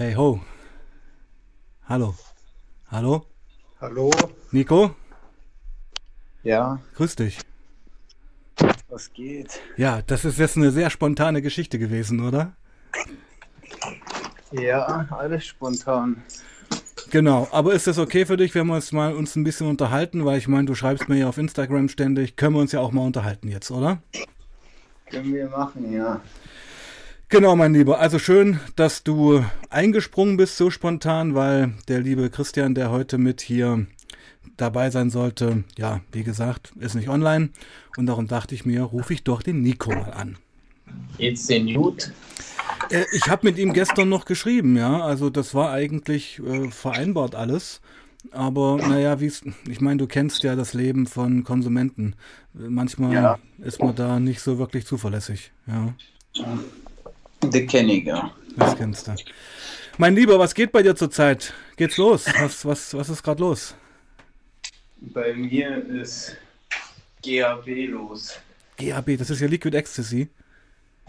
[0.00, 0.40] Hey ho.
[1.86, 2.14] Hallo.
[2.90, 3.26] Hallo?
[3.82, 4.10] Hallo?
[4.50, 4.94] Nico?
[6.42, 7.38] Ja, Grüß dich.
[8.88, 9.60] was geht?
[9.76, 12.56] Ja, das ist jetzt eine sehr spontane Geschichte gewesen, oder?
[14.52, 16.22] Ja, alles spontan.
[17.10, 20.24] Genau, aber ist das okay für dich, wenn wir uns mal uns ein bisschen unterhalten?
[20.24, 22.92] Weil ich meine, du schreibst mir ja auf Instagram ständig, können wir uns ja auch
[22.92, 24.02] mal unterhalten jetzt, oder?
[25.10, 26.22] Können wir machen, ja.
[27.30, 28.00] Genau, mein Lieber.
[28.00, 33.40] Also schön, dass du eingesprungen bist so spontan, weil der liebe Christian, der heute mit
[33.40, 33.86] hier
[34.56, 37.50] dabei sein sollte, ja, wie gesagt, ist nicht online.
[37.96, 40.38] Und darum dachte ich mir, rufe ich doch den Nico mal an.
[41.20, 42.10] Den gut?
[42.90, 45.00] Äh, ich habe mit ihm gestern noch geschrieben, ja.
[45.00, 47.80] Also das war eigentlich äh, vereinbart alles.
[48.32, 52.16] Aber naja, ich meine, du kennst ja das Leben von Konsumenten.
[52.58, 53.38] Äh, Manchmal Ja.
[53.58, 55.94] ist man da nicht so wirklich zuverlässig, ja.
[57.42, 58.30] Der kenne ich, ja.
[58.56, 59.14] Das kennst du.
[59.98, 61.52] Mein Lieber, was geht bei dir zurzeit?
[61.76, 62.26] Geht's los?
[62.40, 63.74] Was, was, was ist gerade los?
[65.00, 66.36] Bei mir ist
[67.22, 68.38] GAB los.
[68.76, 70.28] GAB, das ist ja Liquid Ecstasy.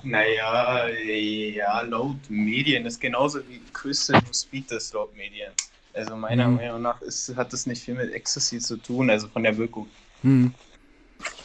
[0.03, 5.51] Naja, ja, laut Medien ist genauso wie Crystal Speed ist laut Medien.
[5.93, 6.55] Also meiner Mhm.
[6.55, 9.87] Meinung nach ist, hat das nicht viel mit Ecstasy zu tun, also von der Wirkung.
[10.21, 10.53] Hm.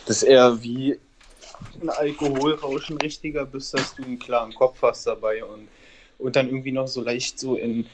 [0.07, 0.99] Das ist eher wie
[1.81, 5.69] ein Alkoholrausch, ein richtiger, bis dass du einen klaren Kopf hast dabei und,
[6.19, 7.87] und dann irgendwie noch so leicht so in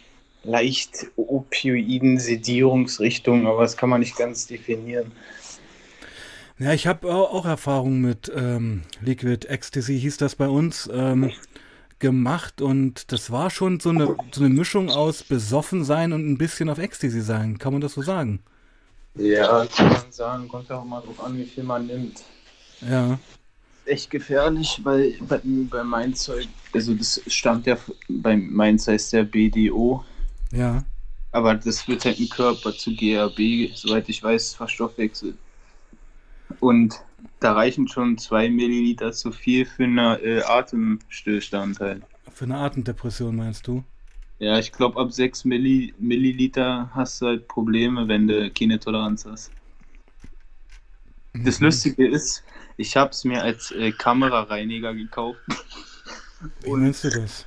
[0.44, 5.12] leicht opioiden Sedierungsrichtung, aber das kann man nicht ganz definieren.
[6.58, 11.32] Ja, ich habe auch Erfahrung mit ähm, Liquid Ecstasy, hieß das bei uns, ähm,
[11.98, 16.36] gemacht und das war schon so eine, so eine Mischung aus besoffen sein und ein
[16.36, 17.58] bisschen auf Ecstasy sein.
[17.58, 18.42] Kann man das so sagen?
[19.14, 22.22] Ja, kann man sagen, kommt ja auch mal drauf an, wie viel man nimmt.
[22.80, 23.18] Ja.
[23.84, 27.76] Echt gefährlich, weil bei, bei Zeug, also das stammt ja
[28.08, 30.04] bei meins heißt der BDO,
[30.52, 30.84] Ja.
[31.32, 35.36] aber das wird halt im Körper zu GAB, soweit ich weiß, verstoffwechselt.
[36.60, 37.04] Und
[37.40, 42.02] da reichen schon zwei Milliliter zu viel für einen äh, Atemstillstand halt.
[42.32, 43.84] Für eine Atemdepression meinst du?
[44.38, 49.24] Ja, ich glaube, ab 6 Milli Milliliter hast du halt Probleme, wenn du keine Toleranz
[49.24, 49.54] hast.
[51.44, 51.60] Das Mhm.
[51.60, 52.42] Lustige ist,
[52.82, 55.38] ich habe es mir als äh, Kamerareiniger gekauft.
[56.62, 57.46] Wie nennst du das?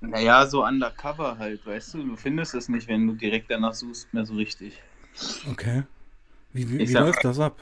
[0.00, 2.02] Naja, so undercover halt, weißt du?
[2.04, 4.80] Du findest es nicht, wenn du direkt danach suchst, mehr so richtig.
[5.50, 5.82] Okay.
[6.52, 7.58] Wie, wie, wie sag- läuft das ab?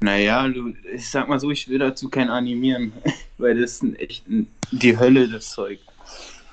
[0.00, 2.92] Naja, du, ich sag mal so, ich will dazu kein Animieren,
[3.38, 4.24] weil das ist echt
[4.72, 5.78] die Hölle, das Zeug.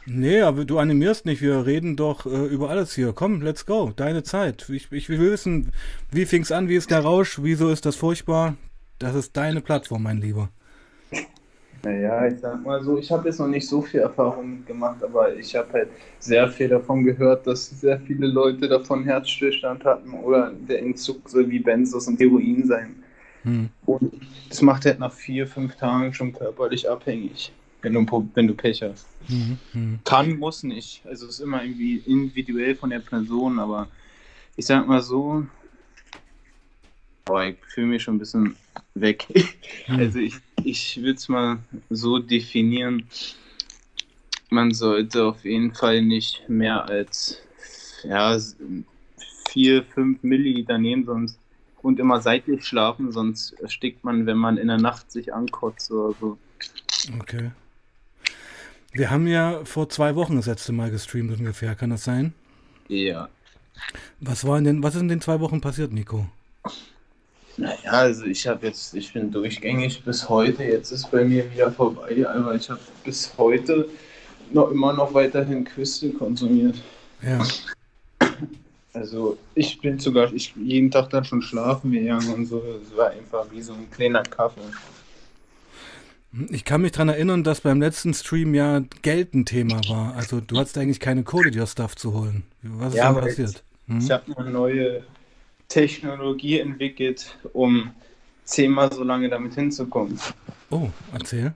[0.06, 1.42] Nee, aber du animierst nicht.
[1.42, 3.14] Wir reden doch äh, über alles hier.
[3.14, 3.92] Komm, let's go.
[3.96, 4.68] Deine Zeit.
[4.70, 5.72] Ich, ich will wissen,
[6.12, 6.70] wie fing's an?
[6.70, 7.40] Wie ist der Rausch?
[7.44, 8.56] Wieso ist das furchtbar?
[9.00, 10.50] Das ist deine Plattform, mein Lieber.
[11.84, 15.36] Naja, ich sag mal so, ich habe jetzt noch nicht so viel Erfahrung gemacht, aber
[15.36, 15.90] ich habe halt
[16.20, 21.50] sehr viel davon gehört, dass sehr viele Leute davon Herzstillstand hatten oder der Entzug so
[21.50, 23.04] wie Benzos und Heroin sein.
[23.44, 23.70] Hm.
[23.88, 24.14] Und
[24.50, 27.52] das macht halt nach vier, fünf Tagen schon körperlich abhängig,
[27.82, 29.08] wenn du, wenn du Pech hast.
[29.28, 30.00] Hm, hm.
[30.04, 31.06] Kann, muss nicht.
[31.06, 33.88] Also es ist immer irgendwie individuell von der Person, aber
[34.56, 35.46] ich sag mal so,
[37.26, 38.56] boah, ich fühle mich schon ein bisschen
[38.94, 39.28] weg.
[39.88, 41.60] Also ich, ich würde es mal
[41.90, 43.08] so definieren,
[44.50, 47.42] man sollte auf jeden Fall nicht mehr als
[48.04, 48.38] ja,
[49.50, 51.40] 4, 5 Milliliter nehmen sonst,
[51.82, 56.16] und immer seitlich schlafen, sonst erstickt man, wenn man in der Nacht sich ankotzt oder
[56.20, 56.38] so.
[57.20, 57.52] Okay.
[58.94, 61.76] Wir haben ja vor zwei Wochen das letzte Mal gestreamt ungefähr.
[61.76, 62.34] Kann das sein?
[62.88, 63.30] Ja.
[64.20, 66.28] Was war in den, was ist in den zwei Wochen passiert, Nico?
[67.58, 71.72] Naja, also ich habe jetzt, ich bin durchgängig bis heute, jetzt ist bei mir wieder
[71.72, 73.88] vorbei, aber ich habe bis heute
[74.52, 76.82] noch immer noch weiterhin Küste konsumiert.
[77.22, 77.46] Ja.
[78.94, 82.62] Also ich bin sogar ich jeden Tag dann schon schlafen gegangen und so.
[82.84, 84.62] Es war einfach wie so ein kleiner Kaffee.
[86.50, 90.16] Ich kann mich daran erinnern, dass beim letzten Stream ja Geld ein Thema war.
[90.16, 92.44] Also du hattest eigentlich keine Kohle, dir Stuff zu holen.
[92.64, 93.64] Was ist Ja, denn passiert?
[93.88, 94.00] Hm?
[94.00, 95.04] Ich habe eine neue
[95.68, 97.92] Technologie entwickelt, um
[98.46, 100.20] zehnmal so lange damit hinzukommen.
[100.70, 101.54] Oh, erzähl.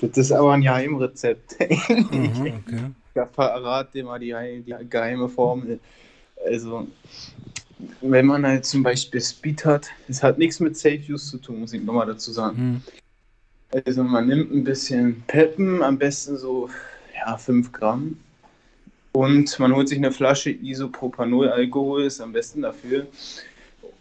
[0.00, 1.56] Das ist aber ein Geheimrezept.
[1.60, 1.68] Aha,
[2.10, 2.90] okay.
[3.14, 4.34] Ja, verrat dir mal die,
[4.66, 5.80] die geheime Formel.
[6.46, 6.86] Also,
[8.02, 11.60] wenn man halt zum Beispiel Speed hat, es hat nichts mit Safe Use zu tun,
[11.60, 12.56] muss ich nochmal dazu sagen.
[12.56, 12.82] Hm.
[13.84, 16.68] Also, man nimmt ein bisschen Peppen, am besten so
[17.14, 18.18] ja, 5 Gramm.
[19.12, 23.06] Und man holt sich eine Flasche Isopropanol-Alkohol, ist am besten dafür.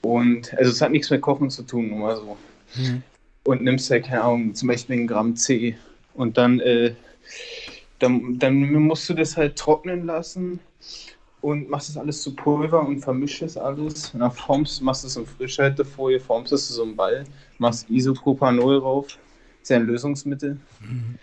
[0.02, 2.38] Und also, es hat nichts mit Kochen zu tun, nur mal so.
[2.76, 3.04] Hm.
[3.46, 5.76] Und nimmst halt, keine Ahnung, zum Beispiel ein Gramm C.
[6.14, 6.94] Und dann äh,
[8.04, 10.60] dann, dann musst du das halt trocknen lassen
[11.42, 14.14] und machst das alles zu Pulver und vermischst das alles.
[14.14, 17.24] Und dann formst, machst du es in Frischhaltefolie, formst es zu so einem Ball,
[17.58, 19.18] machst Isopropanol drauf,
[19.64, 20.58] ist ein Lösungsmittel.
[20.82, 21.20] Mhm.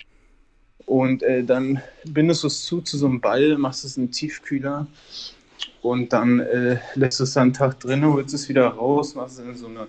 [0.87, 4.13] Und äh, dann bindest du es zu zu so einem Ball, machst es in einen
[4.13, 4.87] Tiefkühler
[5.83, 9.39] und dann äh, lässt du es dann einen Tag drin, holst es wieder raus, machst
[9.39, 9.87] es in so eine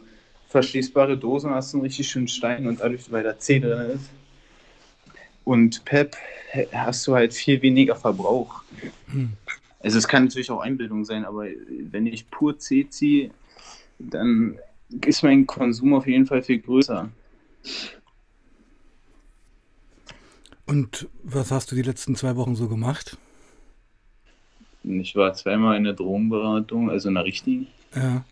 [0.50, 4.10] verschließbare Dose und hast einen richtig schönen Stein und dadurch, weil da C drin ist,
[5.44, 6.16] und PEP
[6.72, 8.62] hast du halt viel weniger Verbrauch.
[9.12, 9.34] Hm.
[9.80, 11.48] Also es kann natürlich auch Einbildung sein, aber
[11.90, 13.32] wenn ich pur C ziehe,
[13.98, 14.60] dann
[15.06, 17.10] ist mein Konsum auf jeden Fall viel größer.
[20.72, 23.18] Und was hast du die letzten zwei Wochen so gemacht?
[24.86, 27.68] Ich war zweimal in der Drogenberatung, also in der richtigen.
[27.94, 28.24] Ja.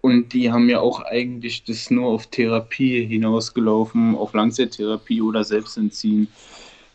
[0.00, 6.26] Und die haben ja auch eigentlich das nur auf Therapie hinausgelaufen, auf Langzeittherapie oder Selbstentziehen.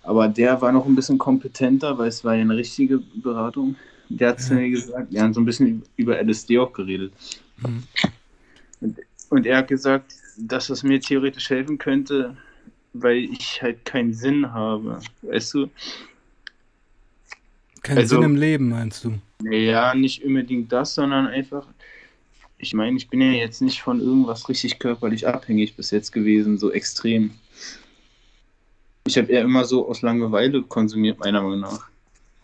[0.01, 3.75] Aber der war noch ein bisschen kompetenter, weil es war ja eine richtige Beratung.
[4.09, 4.55] Der hat es ja.
[4.55, 7.13] mir gesagt, wir haben so ein bisschen über LSD auch geredet.
[7.57, 7.83] Mhm.
[8.81, 8.97] Und,
[9.29, 12.35] und er hat gesagt, dass es mir theoretisch helfen könnte,
[13.01, 14.99] weil ich halt keinen Sinn habe.
[15.21, 15.69] Weißt du?
[17.83, 19.19] Keinen also, Sinn im Leben, meinst du?
[19.43, 21.67] Ja, nicht unbedingt das, sondern einfach,
[22.57, 26.57] ich meine, ich bin ja jetzt nicht von irgendwas richtig körperlich abhängig bis jetzt gewesen,
[26.57, 27.31] so extrem.
[29.07, 31.87] Ich habe eher immer so aus Langeweile konsumiert, meiner Meinung nach.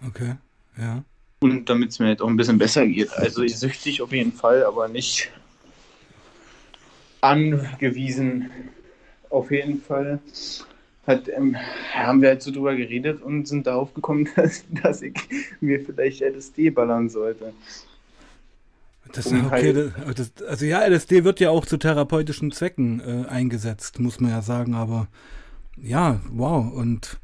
[0.06, 0.36] Okay,
[0.78, 1.04] ja.
[1.40, 3.12] Und damit es mir halt auch ein bisschen besser geht.
[3.14, 5.32] Also ich süchtig auf jeden Fall, aber nicht
[7.22, 8.52] angewiesen.
[9.32, 10.20] Auf jeden Fall
[11.08, 11.56] hat, ähm,
[11.94, 15.16] haben wir halt so drüber geredet und sind darauf gekommen, dass, dass ich
[15.60, 17.54] mir vielleicht LSD ballern sollte.
[19.14, 23.28] Das, um okay, halt das, also ja, LSD wird ja auch zu therapeutischen Zwecken äh,
[23.28, 25.08] eingesetzt, muss man ja sagen, aber
[25.82, 26.72] ja, wow.
[26.72, 27.18] Und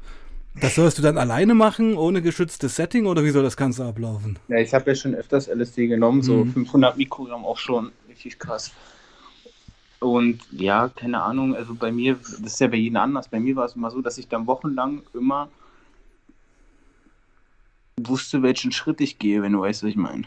[0.60, 4.38] das sollst du dann alleine machen, ohne geschütztes Setting oder wie soll das Ganze ablaufen?
[4.48, 6.52] Ja, ich habe ja schon öfters LSD genommen, so mhm.
[6.52, 8.72] 500 Mikrogramm auch schon, richtig krass.
[10.00, 13.28] Und ja, keine Ahnung, also bei mir, das ist ja bei jedem anders.
[13.28, 15.48] Bei mir war es immer so, dass ich dann wochenlang immer
[18.00, 20.24] wusste, welchen Schritt ich gehe, wenn du weißt, was ich meine.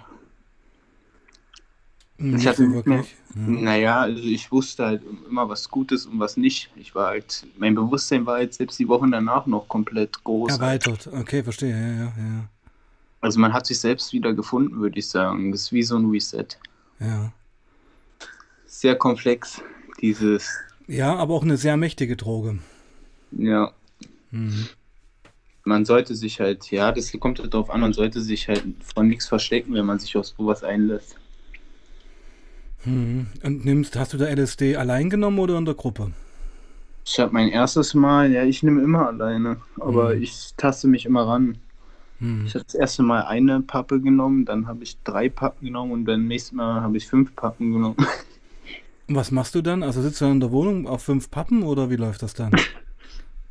[2.17, 3.15] Nicht ich hatte so wirklich.
[3.33, 3.63] Mehr, hm.
[3.63, 6.69] Naja, also ich wusste halt immer, was gut ist und was nicht.
[6.75, 10.51] Ich war halt, mein Bewusstsein war halt selbst die Wochen danach noch komplett groß.
[10.51, 12.49] Erweitert, okay, verstehe, ja, ja, ja.
[13.21, 15.51] Also man hat sich selbst wieder gefunden, würde ich sagen.
[15.51, 16.45] Das ist wie so ein Reset.
[16.99, 17.31] Ja.
[18.81, 19.61] Sehr komplex,
[20.01, 20.57] dieses.
[20.87, 22.57] Ja, aber auch eine sehr mächtige Droge.
[23.31, 23.73] Ja.
[24.31, 24.69] Mhm.
[25.63, 29.07] Man sollte sich halt, ja, das kommt halt darauf an, man sollte sich halt von
[29.07, 31.15] nichts verstecken, wenn man sich auf sowas einlässt.
[32.79, 33.27] Hm.
[33.43, 36.11] Und nimmst, hast du da LSD allein genommen oder in der Gruppe?
[37.05, 40.23] Ich habe mein erstes Mal, ja, ich nehme immer alleine, aber hm.
[40.23, 41.59] ich taste mich immer ran.
[42.17, 42.47] Hm.
[42.47, 46.05] Ich habe das erste Mal eine Pappe genommen, dann habe ich drei Pappen genommen und
[46.05, 47.97] beim nächsten Mal habe ich fünf Pappen genommen.
[49.15, 49.83] Was machst du dann?
[49.83, 52.51] Also sitzt du dann in der Wohnung auf fünf Pappen oder wie läuft das dann?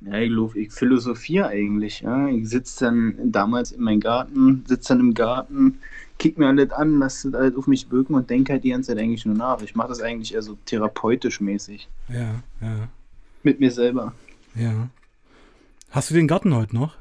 [0.03, 2.01] Ja, ich, ich philosophiere eigentlich.
[2.01, 2.29] Ja.
[2.29, 5.79] Ich sitze dann damals in meinem Garten, sitze dann im Garten,
[6.19, 8.99] kick mir alles an, lasse halt auf mich wirken und denke halt die ganze Zeit
[8.99, 9.61] eigentlich nur nach.
[9.61, 11.89] Ich mache das eigentlich eher so therapeutisch mäßig.
[12.09, 12.89] Ja, ja.
[13.43, 14.15] Mit mir selber.
[14.55, 14.89] Ja.
[15.91, 16.97] Hast du den Garten heute noch?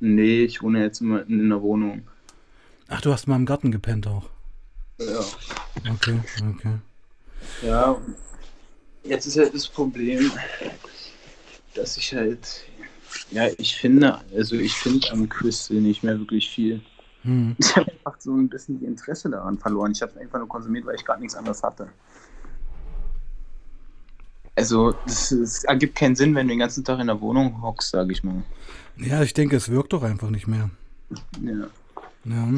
[0.00, 2.02] Nee, ich wohne jetzt immer in einer Wohnung.
[2.88, 4.30] Ach, du hast mal im Garten gepennt auch.
[4.98, 5.20] Ja.
[5.92, 6.78] Okay, okay.
[7.62, 8.00] Ja,
[9.02, 10.30] jetzt ist halt das Problem,
[11.74, 12.64] dass ich halt,
[13.30, 16.80] ja, ich finde, also ich finde am Crystal nicht mehr wirklich viel.
[17.22, 17.56] Hm.
[17.58, 19.92] Ich habe einfach so ein bisschen die Interesse daran verloren.
[19.92, 21.88] Ich habe es einfach nur konsumiert, weil ich gerade nichts anderes hatte.
[24.58, 28.12] Also, es ergibt keinen Sinn, wenn du den ganzen Tag in der Wohnung hockst, sage
[28.12, 28.42] ich mal.
[28.96, 30.70] Ja, ich denke, es wirkt doch einfach nicht mehr.
[31.42, 31.68] Ja.
[32.24, 32.48] Ja.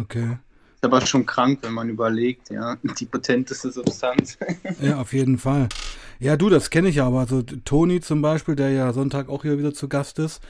[0.00, 0.38] Okay.
[0.86, 2.76] Aber schon krank, wenn man überlegt, ja.
[2.98, 4.38] Die potenteste Substanz.
[4.80, 5.68] ja, auf jeden Fall.
[6.18, 7.20] Ja, du, das kenne ich aber.
[7.20, 10.40] Also Toni zum Beispiel, der ja Sonntag auch hier wieder zu Gast ist,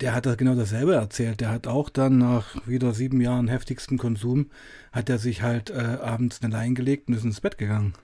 [0.00, 1.40] der hat das genau dasselbe erzählt.
[1.40, 4.50] Der hat auch dann nach wieder sieben Jahren heftigsten Konsum,
[4.92, 7.94] hat er sich halt äh, abends eine Leine gelegt und ist ins Bett gegangen.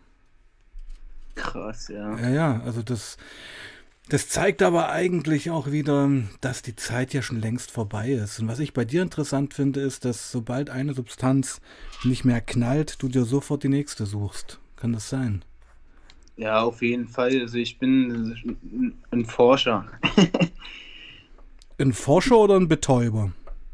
[1.37, 2.19] Krass, ja.
[2.19, 3.17] Ja, ja, also das,
[4.09, 6.11] das zeigt aber eigentlich auch wieder,
[6.41, 8.39] dass die Zeit ja schon längst vorbei ist.
[8.39, 11.61] Und was ich bei dir interessant finde, ist, dass sobald eine Substanz
[12.05, 14.61] nicht mehr knallt, du dir sofort die nächste suchst.
[14.77, 15.45] Kann das sein?
[16.37, 17.41] Ja, auf jeden Fall.
[17.41, 19.87] Also ich bin ein Forscher.
[21.79, 23.33] Ein Forscher oder ein Betäuber?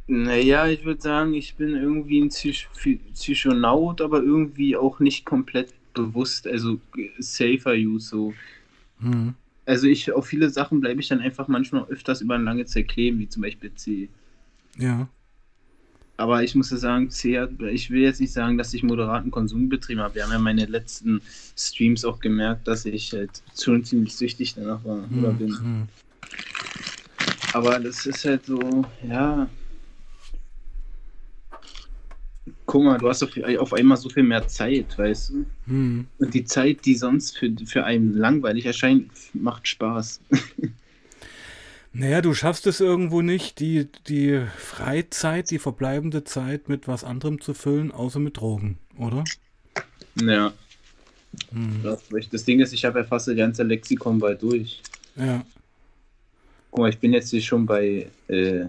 [0.09, 2.69] Naja, ich würde sagen, ich bin irgendwie ein Psych
[3.15, 6.81] Psychonaut, aber irgendwie auch nicht komplett bewusst, also
[7.19, 8.35] safer use so.
[9.01, 9.35] Hm.
[9.67, 12.89] Also ich, auf viele Sachen bleibe ich dann einfach manchmal öfters über eine lange Zeit
[12.89, 14.09] kleben, wie zum Beispiel C.
[14.79, 15.09] Ja.
[16.17, 19.31] Aber ich muss ja sagen, C hat, ich will jetzt nicht sagen, dass ich moderaten
[19.31, 20.17] Konsum betrieben habe.
[20.17, 21.21] Wir haben ja meine letzten
[21.57, 25.49] Streams auch gemerkt, dass ich halt schon ziemlich süchtig danach war oder Hm, bin.
[25.49, 25.89] hm.
[27.53, 29.49] Aber das ist halt so, ja.
[32.67, 35.47] Guck mal, du hast auf, auf einmal so viel mehr Zeit, weißt du?
[35.67, 36.07] Hm.
[36.19, 40.21] Und die Zeit, die sonst für, für einen langweilig erscheint, macht Spaß.
[41.95, 47.39] Naja, du schaffst es irgendwo nicht, die, die Freizeit, die verbleibende Zeit mit was anderem
[47.41, 49.25] zu füllen, außer mit Drogen, oder?
[50.15, 50.55] Ja.
[51.53, 51.83] Hm.
[52.31, 54.81] Das, Ding ist, ich habe ja fast das ganze Lexikon bald durch.
[55.17, 55.45] Ja.
[56.71, 58.65] Guck mal, ich bin jetzt hier schon bei äh,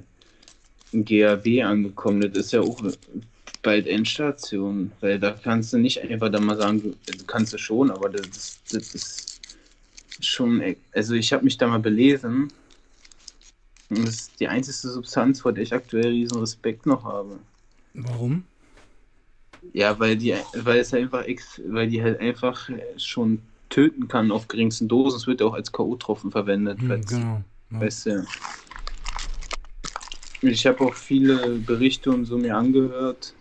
[0.92, 2.22] GAB angekommen.
[2.22, 2.82] Das ist ja auch
[3.64, 7.90] bald Endstation, weil da kannst du nicht einfach dann mal sagen, du kannst du schon,
[7.90, 9.42] aber das, das ist
[10.20, 12.52] schon, also ich habe mich da mal belesen.
[13.90, 17.40] Und das ist die einzige Substanz, vor der ich aktuell riesen Respekt noch habe.
[17.94, 18.44] Warum?
[19.72, 21.26] Ja, weil die, weil es einfach,
[21.68, 25.18] weil die halt einfach schon töten kann auf geringsten Dosen.
[25.18, 26.80] Es wird ja auch als K.O.-Tropfen verwendet.
[26.80, 27.44] Hm, genau.
[27.72, 27.80] Ja.
[27.80, 28.26] Weißt du.
[30.42, 33.34] Ich habe auch viele Berichte und so mir angehört.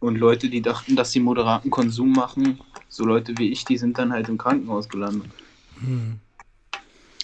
[0.00, 3.98] Und Leute, die dachten, dass sie moderaten Konsum machen, so Leute wie ich, die sind
[3.98, 5.30] dann halt im Krankenhaus gelandet.
[5.80, 6.20] Hm.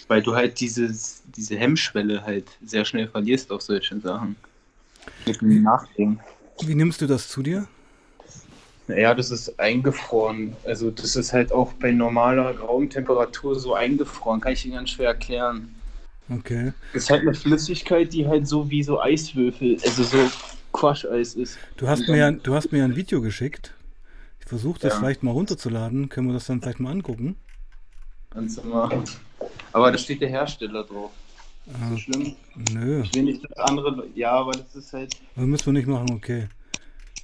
[0.07, 4.35] Weil du halt dieses, diese Hemmschwelle halt sehr schnell verlierst auf solchen Sachen.
[5.25, 6.19] Mit dem Nachdenken.
[6.61, 7.67] Wie nimmst du das zu dir?
[8.87, 10.55] Naja, das ist eingefroren.
[10.63, 14.41] Also das ist halt auch bei normaler Raumtemperatur so eingefroren.
[14.41, 15.73] Kann ich dir ganz schwer erklären.
[16.29, 16.73] Okay.
[16.93, 20.17] Das ist halt eine Flüssigkeit, die halt so wie so Eiswürfel, also so
[20.79, 21.57] Quash-Eis ist.
[21.77, 23.73] Du hast, mir, ja- dann- du hast mir ja ein Video geschickt.
[24.39, 24.99] Ich versuche das Ja.
[24.99, 26.09] vielleicht mal runterzuladen.
[26.09, 27.35] Können wir das dann vielleicht mal angucken?
[28.29, 29.03] Kannst du mal.
[29.71, 31.11] Aber da steht der Hersteller drauf.
[31.65, 32.35] Ist Ah, das schlimm?
[32.73, 34.05] nö, Ich will nicht das andere.
[34.13, 35.15] Ja, aber das ist halt.
[35.35, 36.47] das müssen wir nicht machen, okay.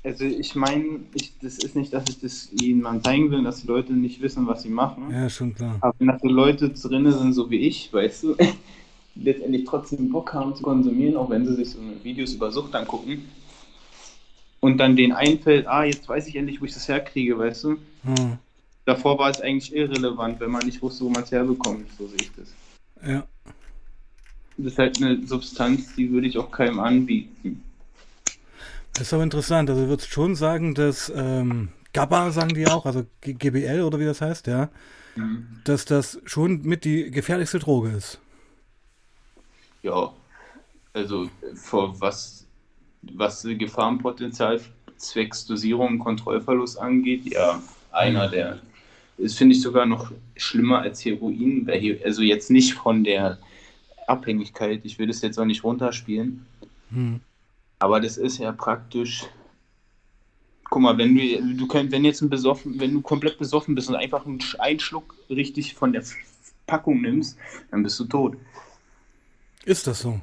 [0.03, 3.61] Also ich meine, ich, das ist nicht, dass ich das ihnen mal zeigen will, dass
[3.61, 5.11] die Leute nicht wissen, was sie machen.
[5.11, 5.77] Ja, schon klar.
[5.81, 8.35] Aber wenn da so Leute drin sind, so wie ich, weißt du,
[9.15, 12.73] die letztendlich trotzdem Bock haben zu konsumieren, auch wenn sie sich so Videos über Sucht
[12.73, 13.25] angucken.
[14.61, 17.77] Und dann denen einfällt, ah, jetzt weiß ich endlich, wo ich das herkriege, weißt du.
[18.05, 18.37] Ah,
[18.85, 22.17] Davor war es eigentlich irrelevant, wenn man nicht wusste, wo man es herbekommt, so sehe
[22.21, 22.53] ich das.
[23.05, 23.27] ja.
[24.57, 27.63] Das ist halt eine Substanz, die würde ich auch keinem anbieten.
[28.93, 29.69] Das ist aber interessant.
[29.69, 33.99] Also du würdest schon sagen, dass ähm, GABA, sagen die auch, also G GBL oder
[33.99, 34.69] wie das heißt, ja,
[35.63, 38.19] dass das schon mit die gefährlichste Droge ist.
[39.83, 40.13] Ja,
[40.93, 42.40] also vor was,
[43.03, 44.61] was Gefahrenpotenzial
[44.97, 48.59] zwecks Dosierung und Kontrollverlust angeht, ja, einer der.
[49.17, 51.69] Das finde ich sogar noch schlimmer als Heroin.
[52.03, 53.37] Also jetzt nicht von der
[54.07, 56.45] Abhängigkeit, ich will das jetzt auch nicht runterspielen,
[56.89, 57.21] Hm.
[57.79, 59.23] aber das ist ja praktisch.
[60.69, 63.89] Guck mal, wenn du, du könnt, wenn jetzt ein besoffen, wenn du komplett besoffen bist
[63.89, 64.39] und einfach einen
[64.79, 66.03] Schluck richtig von der
[66.65, 67.37] Packung nimmst,
[67.71, 68.37] dann bist du tot.
[69.65, 70.19] Ist das so?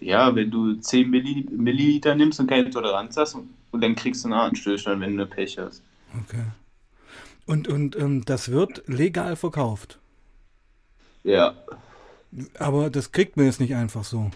[0.00, 3.48] Ja, wenn du 10 Milli Milliliter nimmst und keine Toleranz hast und,
[3.80, 5.82] dann kriegst du einen Atemstillstand, wenn du Pech hast.
[6.24, 6.44] Okay.
[7.44, 9.98] Und, und ähm, das wird legal verkauft.
[11.24, 11.54] Ja,
[12.58, 14.30] Aber das kriegt man jetzt nicht einfach so.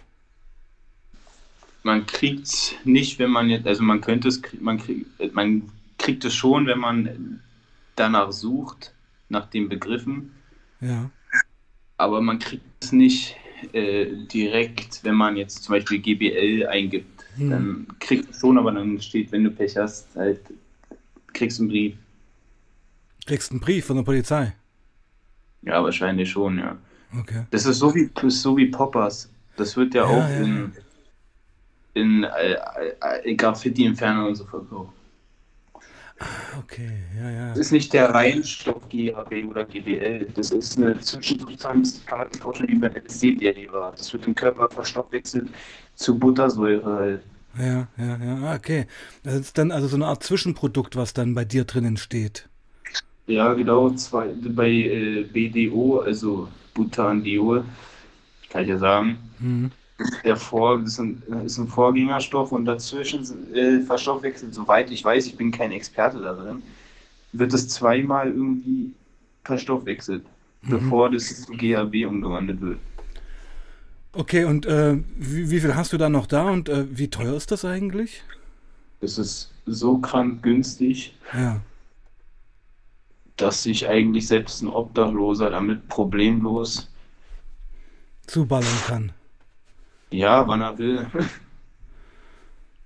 [1.83, 6.25] man kriegt es nicht, wenn man jetzt, also man könnte es, man, krieg, man kriegt
[6.25, 7.41] es schon, wenn man
[7.97, 8.93] danach sucht,
[9.29, 10.33] nach den Begriffen,
[10.81, 11.11] Ja.
[11.97, 13.37] aber man kriegt es nicht
[13.73, 17.25] äh, direkt, wenn man jetzt zum Beispiel GBL eingibt.
[17.37, 17.51] Hm.
[17.51, 20.41] Dann kriegst du schon, aber dann steht, wenn du Pech hast, halt,
[21.33, 21.95] kriegst du einen Brief.
[23.27, 24.55] Kriegst einen Brief von der Polizei.
[25.63, 26.77] Ja, wahrscheinlich schon, ja.
[27.19, 27.45] Okay.
[27.51, 29.31] Das ist so wie, so wie Poppers.
[29.57, 30.73] Das wird ja, Ja, auch ja, in,
[31.95, 32.57] in äh,
[33.25, 34.93] äh, Graffiti-Entferner und so verkauft.
[36.59, 37.49] Okay, ja, ja.
[37.51, 40.27] Das ist nicht der Reinstoff GHB oder GBL.
[40.35, 43.99] Das ist eine Zwischensubstanz, die kann man sich vorstellen wie bei LSD-Derivat.
[43.99, 45.49] Das wird im Körper verstoffwechselt
[45.95, 47.23] zu Buttersäure halt.
[47.59, 48.37] Ja, ja, ja.
[48.45, 48.87] Ah, Okay.
[49.23, 52.49] Das ist dann also so eine Art Zwischenprodukt, was dann bei dir drinnen steht.
[53.27, 53.91] Ja, genau.
[53.91, 57.65] Zwei, bei äh, BDO, also Butandiol,
[58.51, 59.19] kann ich ja sagen.
[59.39, 59.71] Hm.
[60.25, 65.27] Der Vor das ist, ein, ist ein Vorgängerstoff und dazwischen äh, verstoffwechselt, soweit ich weiß,
[65.27, 66.63] ich bin kein Experte darin,
[67.33, 68.93] wird es zweimal irgendwie
[69.45, 70.25] verstoffwechselt,
[70.63, 72.79] bevor das zu GHB umgewandelt wird.
[74.13, 77.35] Okay, und äh, wie, wie viel hast du da noch da und äh, wie teuer
[77.37, 78.25] ist das eigentlich?
[79.01, 81.15] Das ist so krank günstig.
[81.33, 81.61] Ja.
[83.37, 86.91] dass sich eigentlich selbst ein Obdachloser damit problemlos
[88.27, 89.13] zuballern kann.
[90.11, 91.07] Ja, wann er will.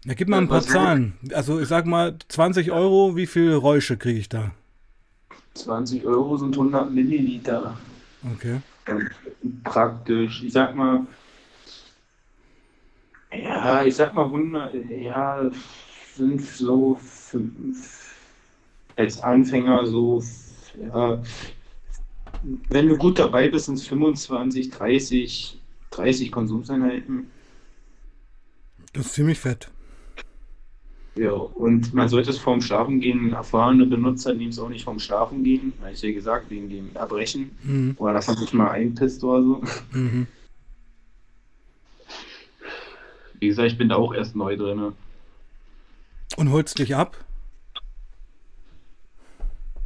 [0.05, 1.15] Ja, gib mal ein paar Zahlen.
[1.33, 4.53] Also ich sag mal 20 Euro, wie viel Räusche kriege ich da?
[5.55, 7.79] 20 Euro sind 100 Milliliter.
[8.35, 8.61] Okay.
[9.63, 10.43] Praktisch.
[10.43, 11.07] Ich sag mal,
[13.33, 15.51] ja, ich sag mal 100, ja,
[16.15, 18.15] fünf so, fünf,
[18.97, 20.23] als Anfänger so,
[20.93, 21.23] ja,
[22.69, 25.61] wenn du gut dabei bist, sind es 25, 30,
[25.95, 27.31] 30 Konsumseinheiten.
[28.93, 29.71] Das ist ziemlich fett.
[31.17, 33.33] Ja, und man sollte es vorm Schlafen gehen.
[33.33, 36.91] Erfahrene Benutzer nehmen es auch nicht vorm Schlafen gehen, habe ich ja gesagt, wegen dem
[36.95, 37.57] Erbrechen.
[37.63, 37.95] Mhm.
[37.99, 39.63] Oder dass man sich mal einpisst oder so.
[39.93, 40.27] Mhm.
[43.39, 44.93] Wie gesagt, ich bin da auch erst neu drin.
[46.37, 47.17] Und holst dich ab?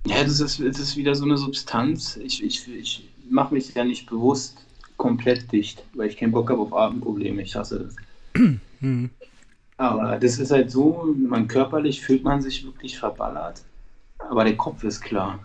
[0.07, 2.17] Ja, das ist, das ist wieder so eine Substanz.
[2.17, 4.65] Ich, ich, ich mache mich ja nicht bewusst
[4.99, 7.41] komplett dicht, weil ich keinen Bock habe auf Atemprobleme.
[7.43, 7.97] Ich hasse das.
[8.81, 9.11] Mhm.
[9.77, 13.63] Aber das ist halt so, man körperlich fühlt man sich wirklich verballert.
[14.19, 15.45] Aber der Kopf ist klar.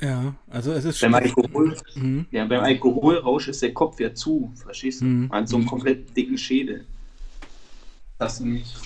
[0.00, 2.26] Ja, also es ist Beim Alkohol, Mhm.
[2.30, 5.04] ja, beim Alkoholrausch ist der Kopf ja zu, verstehst du?
[5.06, 5.26] Mhm.
[5.28, 6.84] Man hat so einen komplett dicken Schädel.
[8.18, 8.76] Das nicht.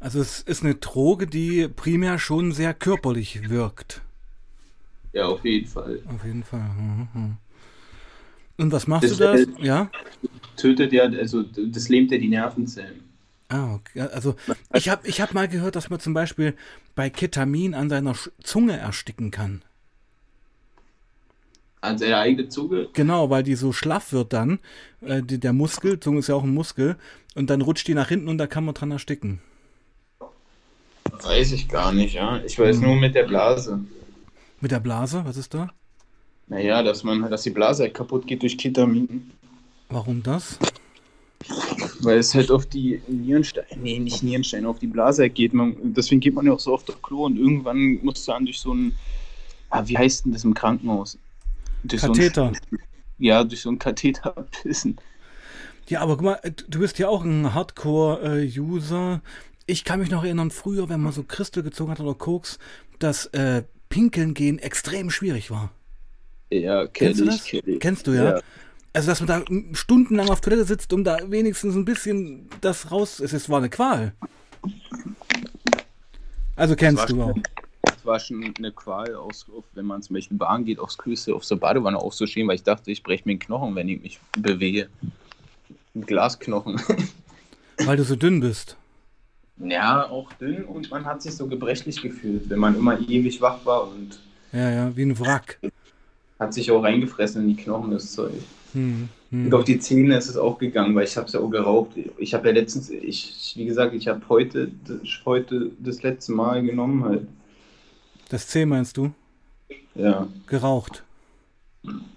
[0.00, 4.02] Also es ist eine Droge, die primär schon sehr körperlich wirkt.
[5.16, 6.00] Ja, auf jeden Fall.
[6.14, 6.60] Auf jeden Fall.
[6.60, 7.08] Mhm.
[7.14, 7.36] mhm.
[8.58, 9.32] Und was machst Das du da?
[9.32, 9.90] hält- Ja?
[10.56, 13.02] Tötet ja, also das lähmt ja die Nervenzellen.
[13.48, 14.00] Ah, okay.
[14.00, 14.34] Also
[14.74, 16.54] ich habe ich hab mal gehört, dass man zum Beispiel
[16.94, 19.62] bei Ketamin an seiner Sch- Zunge ersticken kann.
[21.80, 22.88] An seine eigene Zunge.
[22.92, 24.58] Genau, weil die so schlaff wird dann.
[25.00, 26.96] Äh, die, der Muskel, Zunge ist ja auch ein Muskel.
[27.34, 29.40] Und dann rutscht die nach hinten und da kann man dran ersticken.
[31.22, 32.38] Weiß ich gar nicht, ja.
[32.44, 32.82] Ich weiß Hm.
[32.84, 33.80] nur mit der Blase.
[34.66, 35.70] Mit der Blase, was ist da?
[36.48, 39.30] Naja, dass man, dass die Blase halt kaputt geht durch Ketamin.
[39.90, 40.58] Warum das?
[42.00, 45.54] Weil es halt auf die Nierensteine, nee, nicht Nierensteine, auf die Blase geht.
[45.54, 48.44] Man, deswegen geht man ja auch so oft auf Klo und irgendwann musst du dann
[48.44, 48.92] durch so ein,
[49.70, 51.16] ah, wie heißt denn das im Krankenhaus?
[51.84, 52.46] Durch Katheter.
[52.46, 52.78] So ein,
[53.18, 54.96] ja, durch so einen Katheter pissen.
[55.86, 59.20] Ja, aber guck mal, äh, du bist ja auch ein Hardcore-User.
[59.66, 62.58] Ich kann mich noch erinnern, früher, wenn man so Christel gezogen hat oder Koks,
[62.98, 65.70] dass äh, Pinkeln gehen extrem schwierig war.
[66.50, 67.44] Ja, Kennst du kenn das?
[67.44, 67.78] kenn.
[67.78, 68.40] Kennst du ja?
[68.92, 69.44] Also, dass man da
[69.76, 73.20] stundenlang auf Toilette sitzt, um da wenigstens ein bisschen das raus.
[73.20, 74.14] Es ist- war eine Qual.
[76.54, 77.32] Also kennst du auch.
[77.34, 77.42] schon-
[77.82, 81.46] Das war schon eine Qual, aus, wenn man zum Beispiel Bahn geht, aufs Küste, auf
[81.46, 84.88] der Badewanne aufzustehen, weil ich dachte, ich breche mir den Knochen, wenn ich mich bewege.
[85.94, 86.80] Ein Glasknochen.
[87.84, 88.76] Weil du so dünn bist.
[89.58, 93.64] Ja, auch dünn und man hat sich so gebrechlich gefühlt, wenn man immer ewig wach
[93.64, 94.18] war und
[94.52, 95.58] Ja, ja, wie ein Wrack.
[96.38, 98.34] hat sich auch reingefressen in die Knochen, das Zeug.
[98.74, 99.54] Hm, Und hm.
[99.54, 101.92] auf die Zähne ist es auch gegangen, weil ich habe es ja auch geraucht.
[102.18, 104.70] Ich habe ja letztens, ich, wie gesagt, ich habe heute,
[105.24, 107.26] heute das letzte Mal genommen halt.
[108.28, 109.12] Das C meinst du?
[109.94, 111.02] Ja, Geraucht.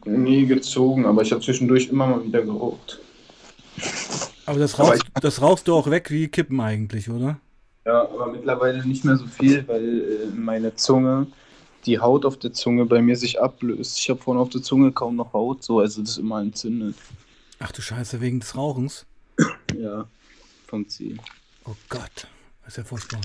[0.05, 2.99] nie gezogen, aber ich habe zwischendurch immer mal wieder geraucht.
[4.49, 7.39] Aber das Aber rauchst, das rauchst du auch weg wie Kippen eigentlich, oder?
[7.85, 11.27] Ja, aber mittlerweile nicht mehr so viel, weil äh, meine Zunge,
[11.85, 13.99] die Haut auf der Zunge bei mir sich ablöst.
[13.99, 16.95] Ich habe vorne auf der Zunge kaum noch Haut, so, also das ist immer entzündet.
[17.59, 19.05] Ach du Scheiße, wegen des Rauchens.
[19.79, 20.07] Ja,
[20.65, 21.15] vom Zeh.
[21.65, 22.27] Oh Gott,
[22.63, 23.21] das ist ja furchtbar.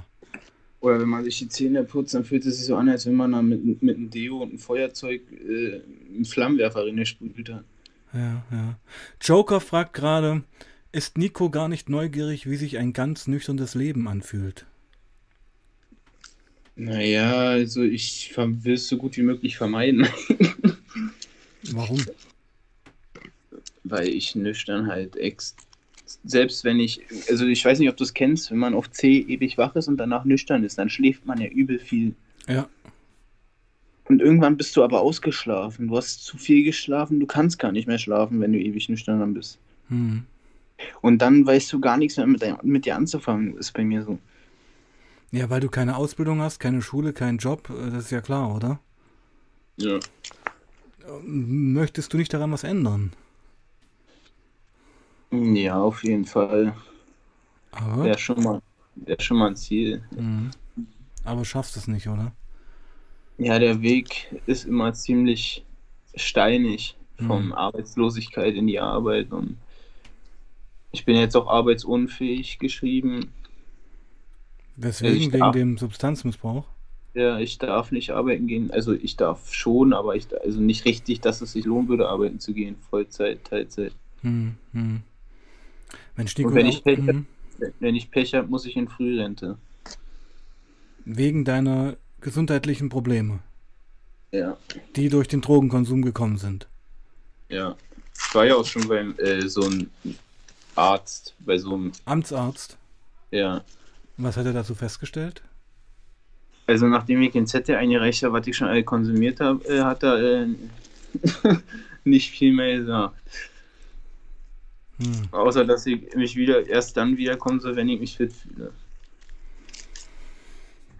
[0.81, 3.15] Oder wenn man sich die Zähne putzt, dann fühlt es sich so an, als wenn
[3.15, 5.81] man da mit, mit einem Deo und einem Feuerzeug äh,
[6.15, 7.65] einen Flammenwerfer reingespült hat.
[8.13, 8.79] Ja, ja.
[9.23, 10.45] Joker fragt gerade,
[10.95, 14.67] ist Nico gar nicht neugierig, wie sich ein ganz nüchternes Leben anfühlt?
[16.77, 20.07] Naja, also ich will es so gut wie möglich vermeiden,
[21.73, 22.09] Warum?
[23.85, 25.57] weil ich nüchtern halt ex.
[26.25, 29.21] Selbst wenn ich, also ich weiß nicht, ob du es kennst, wenn man auf C
[29.21, 32.15] ewig wach ist und danach nüchtern ist, dann schläft man ja übel viel.
[32.49, 32.69] Ja,
[34.09, 35.89] Und irgendwann bist du aber ausgeschlafen.
[35.89, 39.35] Du hast zu viel geschlafen, du kannst gar nicht mehr schlafen, wenn du ewig nüchtern
[39.35, 39.59] bist.
[39.89, 40.27] hm.
[41.03, 44.03] Und dann weißt du gar nichts mehr mit, dein- mit dir anzufangen, ist bei mir
[44.05, 44.19] so.
[45.33, 48.55] ja, weil du keine Ausbildung hast, keine Schule, keinen Job, äh, das ist ja klar,
[48.55, 48.81] oder?
[49.77, 50.01] Ja.
[51.07, 53.13] Ähm, Möchtest du nicht daran was ändern?
[55.33, 56.75] Ja, auf jeden Fall.
[57.73, 58.61] Aber, Wäre schon mal,
[58.95, 60.05] wäre schon mal ein Ziel.
[60.11, 60.55] Mhm.
[61.25, 62.33] aber schaffst es nicht, oder?
[63.39, 65.65] Ja, der Weg ist immer ziemlich
[66.15, 67.53] steinig von Mhm.
[67.53, 69.64] Arbeitslosigkeit in die Arbeit und
[70.95, 73.33] ich bin jetzt auch arbeitsunfähig geschrieben.
[74.77, 75.17] Weswegen?
[75.17, 76.65] Ich Wegen darf- dem Substanzmissbrauch?
[77.15, 78.71] Ja, ich darf nicht arbeiten gehen.
[78.71, 82.41] Also ich darf schon, aber ich also nicht richtig, dass es sich lohnen würde, arbeiten
[82.41, 82.77] zu gehen.
[82.91, 83.93] Vollzeit, Teilzeit.
[84.23, 85.03] Hm, hm.
[86.17, 87.27] Mensch, Nico, Und wenn ich Pech, hm.
[87.79, 89.59] wenn ich Pech habe, muss ich in Frührente.
[91.05, 93.41] Wegen deiner gesundheitlichen Probleme.
[94.33, 94.57] Ja.
[94.97, 96.67] Die durch den Drogenkonsum gekommen sind.
[97.49, 97.77] Ja.
[98.17, 99.91] Ich war ja auch schon beim äh, so einem
[100.77, 102.77] Arzt, bei so einem Amtsarzt.
[103.31, 103.63] Ja.
[104.17, 105.43] Was hat er dazu festgestellt?
[106.67, 110.03] Also nachdem ich den Zettel eingereicht habe, was ich schon alle konsumiert habe, äh, hat
[110.03, 110.47] er äh,
[112.05, 113.17] nicht viel mehr gesagt.
[114.99, 115.29] Hm.
[115.33, 118.73] Außer dass ich mich wieder erst dann wiederkommen soll, wenn ich mich fit fühle.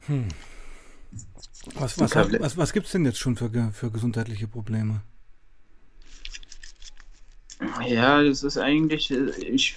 [0.07, 0.29] Hm.
[1.77, 5.01] Was, was, hat, was, was gibt es denn jetzt schon für, für gesundheitliche Probleme?
[7.87, 9.77] Ja, das ist eigentlich, äh, ich,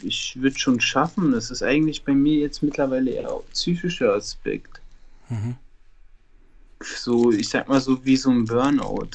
[0.00, 1.32] ich würde schon schaffen.
[1.32, 4.80] Das ist eigentlich bei mir jetzt mittlerweile eher auch psychischer Aspekt.
[5.28, 5.56] Mhm.
[6.82, 9.10] So, ich sag mal so wie so ein Burnout.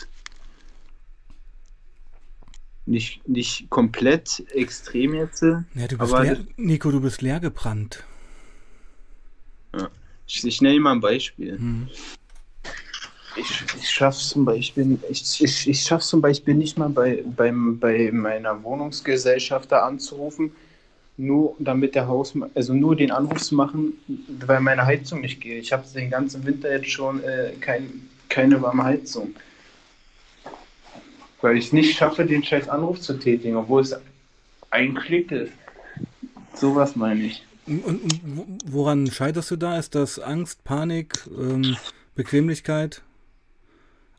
[2.86, 5.44] Nicht, nicht komplett extrem jetzt.
[5.44, 8.04] Ja, du bist aber leer, Nico, du bist leer gebrannt.
[9.76, 9.90] Ja.
[10.26, 11.60] Ich, ich nenne mal ein Beispiel.
[11.60, 11.90] Mhm.
[13.40, 17.80] Ich, ich schaffe zum Beispiel, ich, ich, ich schaff's zum Beispiel nicht mal bei, beim,
[17.80, 20.52] bei meiner Wohnungsgesellschaft da anzurufen,
[21.18, 23.94] nur damit der Haus, also nur den Anruf zu machen,
[24.46, 25.64] weil meine Heizung nicht geht.
[25.64, 29.36] Ich habe den ganzen Winter jetzt schon äh, kein, keine warme Heizung.
[31.42, 33.96] Weil ich es nicht schaffe, den scheiß Anruf zu tätigen, obwohl es
[34.72, 35.54] ein Klick ist.
[36.54, 37.44] Sowas meine ich.
[37.66, 38.22] Und,
[38.66, 39.78] woran scheiterst du da?
[39.78, 41.78] Ist das Angst, Panik, ähm,
[42.16, 43.02] Bequemlichkeit?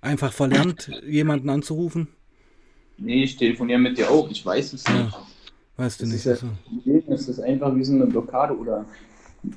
[0.02, 2.08] Einfach verlernt, jemanden anzurufen?
[2.96, 4.30] Nee, ich telefoniere mit dir auch.
[4.30, 5.18] Ich weiß es ja, nicht.
[5.76, 6.26] Weißt du das nicht.
[6.26, 6.44] Ist
[6.84, 8.84] ja, das ist einfach wie so eine Blockade oder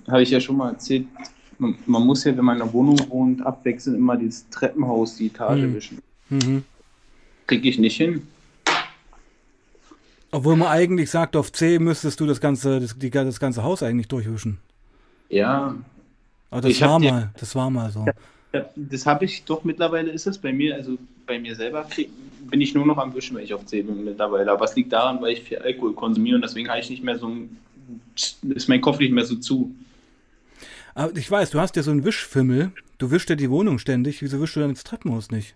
[0.07, 1.07] habe ich ja schon mal erzählt.
[1.57, 5.27] Man, man, muss ja, wenn man in einer Wohnung wohnt, abwechselnd immer das Treppenhaus, die
[5.27, 5.75] Etage mhm.
[5.75, 6.01] wischen.
[6.29, 6.63] Mhm.
[7.47, 8.27] Kriege ich nicht hin.
[10.31, 13.83] Obwohl man eigentlich sagt, auf C müsstest du das ganze, das, die, das ganze Haus
[13.83, 14.57] eigentlich durchwischen.
[15.29, 15.75] Ja.
[16.49, 18.05] Aber das war mal, das war mal so.
[18.75, 22.09] Das habe ich doch mittlerweile ist es bei mir, also bei mir selber krieg,
[22.49, 24.51] bin ich nur noch am Wischen, wenn ich auf C bin mittlerweile.
[24.51, 27.17] Aber es liegt daran, weil ich viel Alkohol konsumiere und deswegen habe ich nicht mehr
[27.17, 27.57] so ein,
[28.15, 29.73] ist mein Kopf nicht mehr so zu.
[30.93, 34.21] Aber ich weiß, du hast ja so einen Wischfimmel, du wischst ja die Wohnung ständig,
[34.21, 35.55] wieso wischst du dann ins Treppenhaus nicht?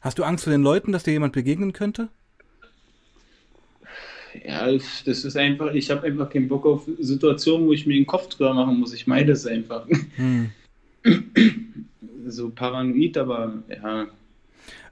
[0.00, 2.08] Hast du Angst vor den Leuten, dass dir jemand begegnen könnte?
[4.44, 8.06] Ja, das ist einfach, ich habe einfach keinen Bock auf Situationen, wo ich mir den
[8.06, 8.92] Kopf drüber machen muss.
[8.94, 9.86] Ich meine das einfach.
[10.16, 10.50] Hm.
[12.26, 14.06] So paranoid, aber ja.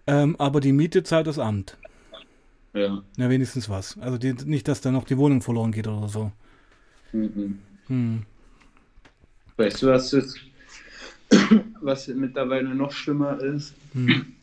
[0.06, 1.76] Ähm, aber die Miete zahlt das Amt.
[2.72, 3.02] Ja.
[3.16, 3.98] Na, wenigstens was.
[3.98, 6.32] Also die, nicht, dass da noch die Wohnung verloren geht oder so.
[7.12, 7.58] Mhm.
[7.86, 8.22] Hm.
[9.56, 10.38] Weißt du, was jetzt,
[11.80, 13.74] was mittlerweile noch schlimmer ist?
[13.92, 14.34] Hm.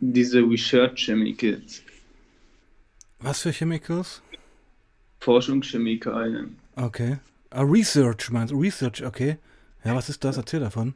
[0.00, 1.82] Diese Research Chemicals.
[3.20, 4.22] Was für Chemicals?
[5.20, 6.56] Forschungschemikalien.
[6.76, 7.18] Okay.
[7.50, 8.60] Ah, Research meinst du?
[8.60, 9.36] Research, okay.
[9.84, 10.36] Ja, was ist das?
[10.36, 10.94] Erzähl davon.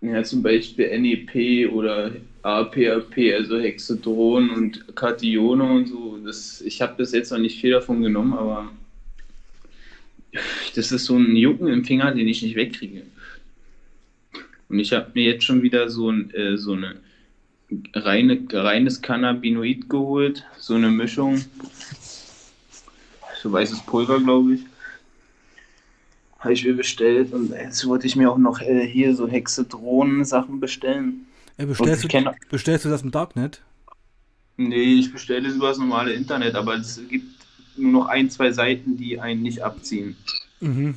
[0.00, 6.18] Ja, zum Beispiel NEP oder APAP, also Hexadron und Katione und so.
[6.24, 8.70] Das, ich habe bis jetzt noch nicht viel davon genommen, aber
[10.74, 13.02] das ist so ein Jucken im Finger, den ich nicht wegkriege.
[14.68, 16.96] Und ich habe mir jetzt schon wieder so, ein, äh, so eine
[17.94, 21.42] reine, reines Cannabinoid geholt, so eine Mischung.
[23.42, 24.60] So weißes Pulver, glaube ich.
[26.46, 30.60] Habe ich mir bestellt und jetzt wollte ich mir auch noch äh, hier so Hexedronen-Sachen
[30.60, 31.26] bestellen.
[31.58, 32.30] Ja, bestellst, du, kenn...
[32.50, 33.62] bestellst du das im Darknet?
[34.56, 37.26] Nee, ich bestelle es über das normale Internet, aber es gibt
[37.76, 40.16] nur noch ein, zwei Seiten, die einen nicht abziehen.
[40.60, 40.94] Mhm.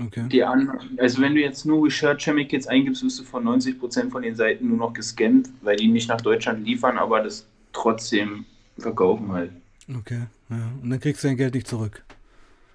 [0.00, 0.24] Okay.
[0.32, 4.22] Die anderen, also wenn du jetzt nur Research Chemicals eingibst, wirst du von 90% von
[4.22, 8.46] den Seiten nur noch gescannt, weil die nicht nach Deutschland liefern, aber das trotzdem
[8.78, 9.50] verkaufen halt.
[9.94, 10.70] Okay, ja.
[10.82, 12.02] Und dann kriegst du dein Geld nicht zurück.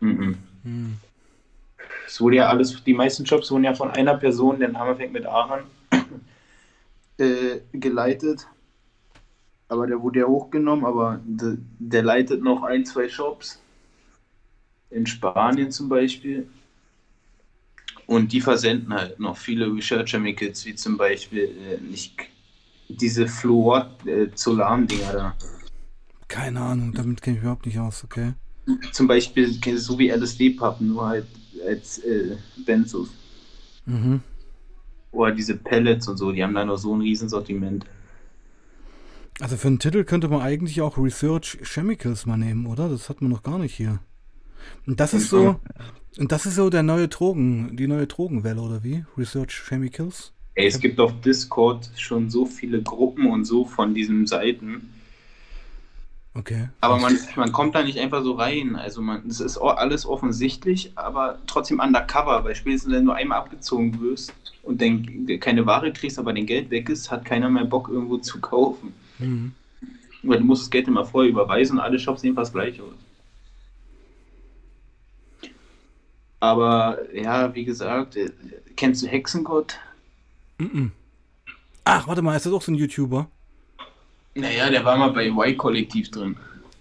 [0.02, 0.38] Mhm.
[0.64, 0.98] Mhm.
[2.08, 5.14] Es wurde ja alles, die meisten Jobs wurden ja von einer Person, der Name fängt
[5.14, 5.64] mit A an,
[7.18, 8.48] äh, geleitet.
[9.70, 13.60] Aber der wurde ja hochgenommen, aber de, der leitet noch ein, zwei Shops.
[14.90, 16.48] In Spanien zum Beispiel.
[18.06, 22.16] Und die versenden halt noch viele Research Chemicals, wie zum Beispiel äh, nicht
[22.90, 25.36] diese Fluor-Zolam-Dinger äh, da.
[26.28, 28.34] Keine Ahnung, damit kenne ich überhaupt nicht aus, okay?
[28.92, 31.26] Zum Beispiel so wie LSD-Pappen, nur halt
[31.68, 33.10] als äh, Benzos.
[33.86, 34.22] Mhm.
[35.12, 37.86] Oder diese Pellets und so, die haben da noch so ein Riesensortiment.
[39.40, 42.90] Also für einen Titel könnte man eigentlich auch Research Chemicals mal nehmen, oder?
[42.90, 44.00] Das hat man noch gar nicht hier.
[44.86, 45.60] Und das ist so,
[46.18, 49.06] und das ist so der neue Drogen, die neue Drogenwelle, oder wie?
[49.18, 50.34] Research Chemicals?
[50.56, 54.94] Ey, es gibt auf Discord schon so viele Gruppen und so von diesen Seiten.
[56.36, 56.68] Okay.
[56.82, 58.76] Aber man, man kommt da nicht einfach so rein.
[58.76, 64.00] Also man, es ist alles offensichtlich, aber trotzdem undercover, weil spätestens wenn du einmal abgezogen
[64.02, 67.90] wirst und dann keine Ware kriegst, aber dein Geld weg ist, hat keiner mehr Bock
[67.90, 68.94] irgendwo zu kaufen.
[69.20, 69.54] Mhm.
[70.24, 72.94] Weil du musst das Geld immer vorher überweisen und alle Shops sehen fast gleich aus.
[76.40, 78.32] Aber ja, wie gesagt, äh,
[78.76, 79.78] kennst du Hexengott?
[80.60, 80.90] -mm.
[81.86, 83.30] Ach, warte mal, ist das auch so ein YouTuber?
[84.36, 86.36] Naja, der war mal bei Y-Kollektiv drin.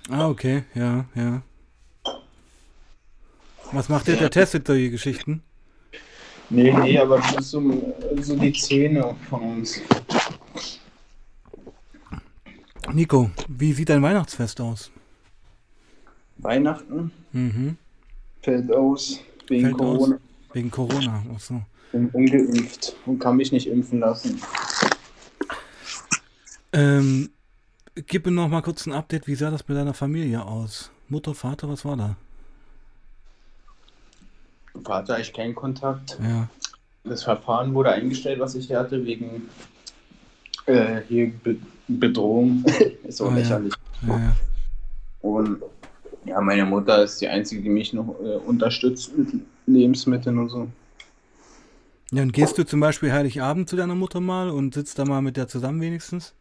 [0.09, 1.43] Ah, okay, ja, ja.
[3.73, 4.15] Was macht der?
[4.15, 4.21] Ja.
[4.21, 5.43] Der testet solche Geschichten?
[6.51, 9.81] Nee, nee, aber das ist so, so die Szene von uns.
[12.93, 14.91] Nico, wie sieht dein Weihnachtsfest aus?
[16.39, 17.11] Weihnachten?
[17.33, 17.77] Mhm.
[18.43, 20.15] Fällt aus wegen Fällt Corona.
[20.17, 20.21] Aus.
[20.53, 21.63] Wegen Corona, achso.
[21.93, 24.43] Bin ungeimpft und kann mich nicht impfen lassen.
[26.73, 27.31] Ähm,
[27.95, 29.27] Gib mir noch mal kurz ein Update.
[29.27, 30.91] Wie sah das mit deiner Familie aus?
[31.09, 32.17] Mutter, Vater, was war da?
[34.83, 36.19] Vater, ich keinen Kontakt.
[36.23, 36.49] Ja.
[37.05, 39.49] Das Verfahren wurde eingestellt, was ich hatte, wegen
[40.67, 41.57] äh, hier Be
[41.89, 42.65] Bedrohung.
[43.05, 43.75] ist auch oh, lächerlich.
[44.07, 44.19] Ja.
[44.19, 44.37] Ja,
[45.21, 45.63] und
[46.25, 49.29] ja, meine Mutter ist die Einzige, die mich noch äh, unterstützt mit
[49.67, 50.69] Lebensmitteln und so.
[52.13, 55.21] Ja, und gehst du zum Beispiel Heiligabend zu deiner Mutter mal und sitzt da mal
[55.21, 56.35] mit der zusammen wenigstens?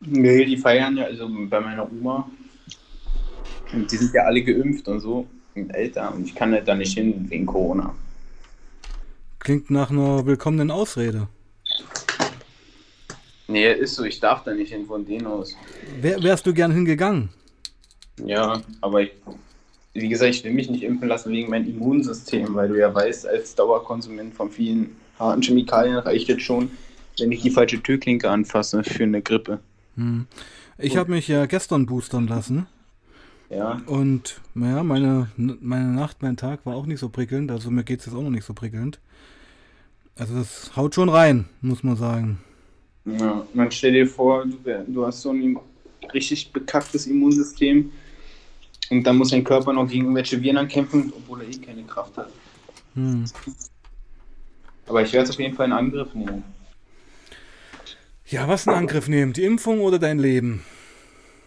[0.00, 2.30] Nee, die feiern ja, also bei meiner Oma.
[3.72, 6.14] Und die sind ja alle geimpft und so und älter.
[6.14, 7.94] Und ich kann halt da nicht hin wegen Corona.
[9.40, 11.28] Klingt nach einer willkommenen Ausrede.
[13.46, 15.56] Nee, ist so, ich darf da nicht hin von denen aus.
[16.00, 17.30] Wär, wärst du gern hingegangen?
[18.24, 19.12] Ja, aber ich,
[19.94, 23.26] wie gesagt, ich will mich nicht impfen lassen wegen meinem Immunsystem, weil du ja weißt,
[23.26, 26.70] als Dauerkonsument von vielen harten Chemikalien reicht es schon,
[27.18, 29.60] wenn ich die falsche Türklinke anfasse für eine Grippe.
[29.98, 30.26] Hm.
[30.78, 32.66] Ich habe mich ja gestern boostern lassen.
[33.50, 33.82] Ja.
[33.86, 37.50] Und naja, meine, meine Nacht, mein Tag war auch nicht so prickelnd.
[37.50, 39.00] Also mir geht es jetzt auch noch nicht so prickelnd.
[40.16, 42.38] Also das haut schon rein, muss man sagen.
[43.04, 45.58] Ja, man stell dir vor, du, du hast so ein
[46.12, 47.90] richtig bekacktes Immunsystem
[48.90, 52.16] und dann muss dein Körper noch gegen irgendwelche Viren ankämpfen, obwohl er eh keine Kraft
[52.16, 52.30] hat.
[52.94, 53.24] Hm.
[54.86, 56.44] Aber ich werde es auf jeden Fall in Angriff nehmen.
[58.30, 59.32] Ja, was in Angriff nehmen?
[59.32, 60.62] Die Impfung oder dein Leben?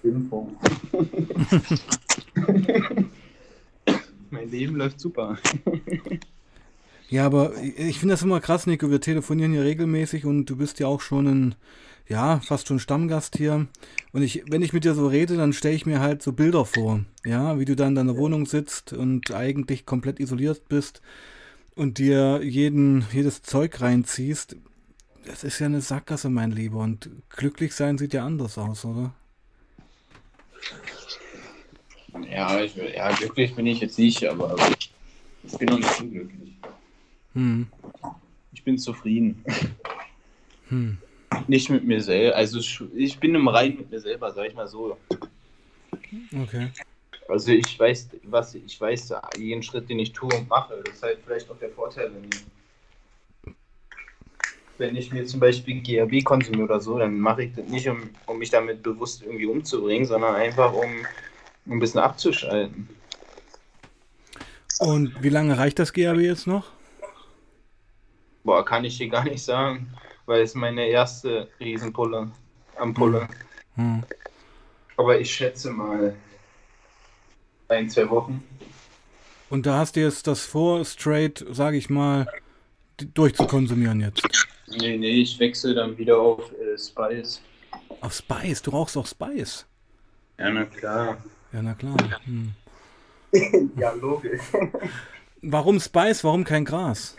[0.02, 0.58] Impfung.
[4.32, 5.38] mein Leben läuft super.
[7.08, 8.90] ja, aber ich finde das immer krass, Nico.
[8.90, 11.56] Wir telefonieren hier regelmäßig und du bist ja auch schon ein,
[12.10, 13.68] ja, fast schon Stammgast hier.
[14.12, 16.66] Und ich, wenn ich mit dir so rede, dann stelle ich mir halt so Bilder
[16.66, 17.02] vor.
[17.24, 21.04] Ja, wie du da in deiner Wohnung sitzt und eigentlich komplett isoliert bist
[21.76, 24.56] und dir jeden, jedes Zeug reinziehst.
[25.26, 26.80] Das ist ja eine Sackgasse, mein Lieber.
[26.80, 29.14] Und glücklich sein sieht ja anders aus, oder?
[32.30, 34.56] Ja, ich, ja glücklich bin ich jetzt nicht, aber
[35.44, 36.54] ich bin noch nicht unglücklich.
[37.34, 37.68] Hm.
[38.52, 39.44] Ich bin zufrieden.
[40.70, 40.98] Hm.
[41.48, 42.36] Nicht mit mir selber.
[42.36, 42.60] Also
[42.94, 44.98] ich bin im Rein mit mir selber, sag ich mal so.
[46.44, 46.70] Okay.
[47.30, 50.82] Also ich weiß, was ich weiß, jeden Schritt, den ich tue und mache.
[50.84, 52.44] Das ist halt vielleicht auch der Vorteil, wenn ich
[54.82, 58.10] wenn ich mir zum Beispiel GHB konsumiere oder so, dann mache ich das nicht, um,
[58.26, 60.90] um mich damit bewusst irgendwie umzubringen, sondern einfach, um,
[61.68, 62.90] um ein bisschen abzuschalten.
[64.80, 66.66] Und wie lange reicht das GHB jetzt noch?
[68.44, 69.94] Boah, kann ich dir gar nicht sagen,
[70.26, 72.32] weil es meine erste Riesenpulle,
[72.76, 73.28] Ampulle.
[73.76, 74.02] Hm.
[74.02, 74.04] hm.
[74.98, 76.16] Aber ich schätze mal
[77.68, 78.44] ein, zwei Wochen.
[79.50, 82.26] Und da hast du jetzt das vor, straight, sage ich mal,
[83.14, 84.41] durchzukonsumieren jetzt?
[84.80, 87.42] Nee, nee, ich wechsle dann wieder auf äh, Spice.
[88.02, 88.62] Auf Spice?
[88.62, 89.66] Du rauchst auch Spice?
[90.38, 91.18] Ja, na klar.
[91.54, 91.98] Ja, na klar.
[92.26, 92.54] Hm.
[93.78, 94.42] ja, logisch.
[95.42, 96.24] Warum Spice?
[96.24, 97.16] Warum kein Gras?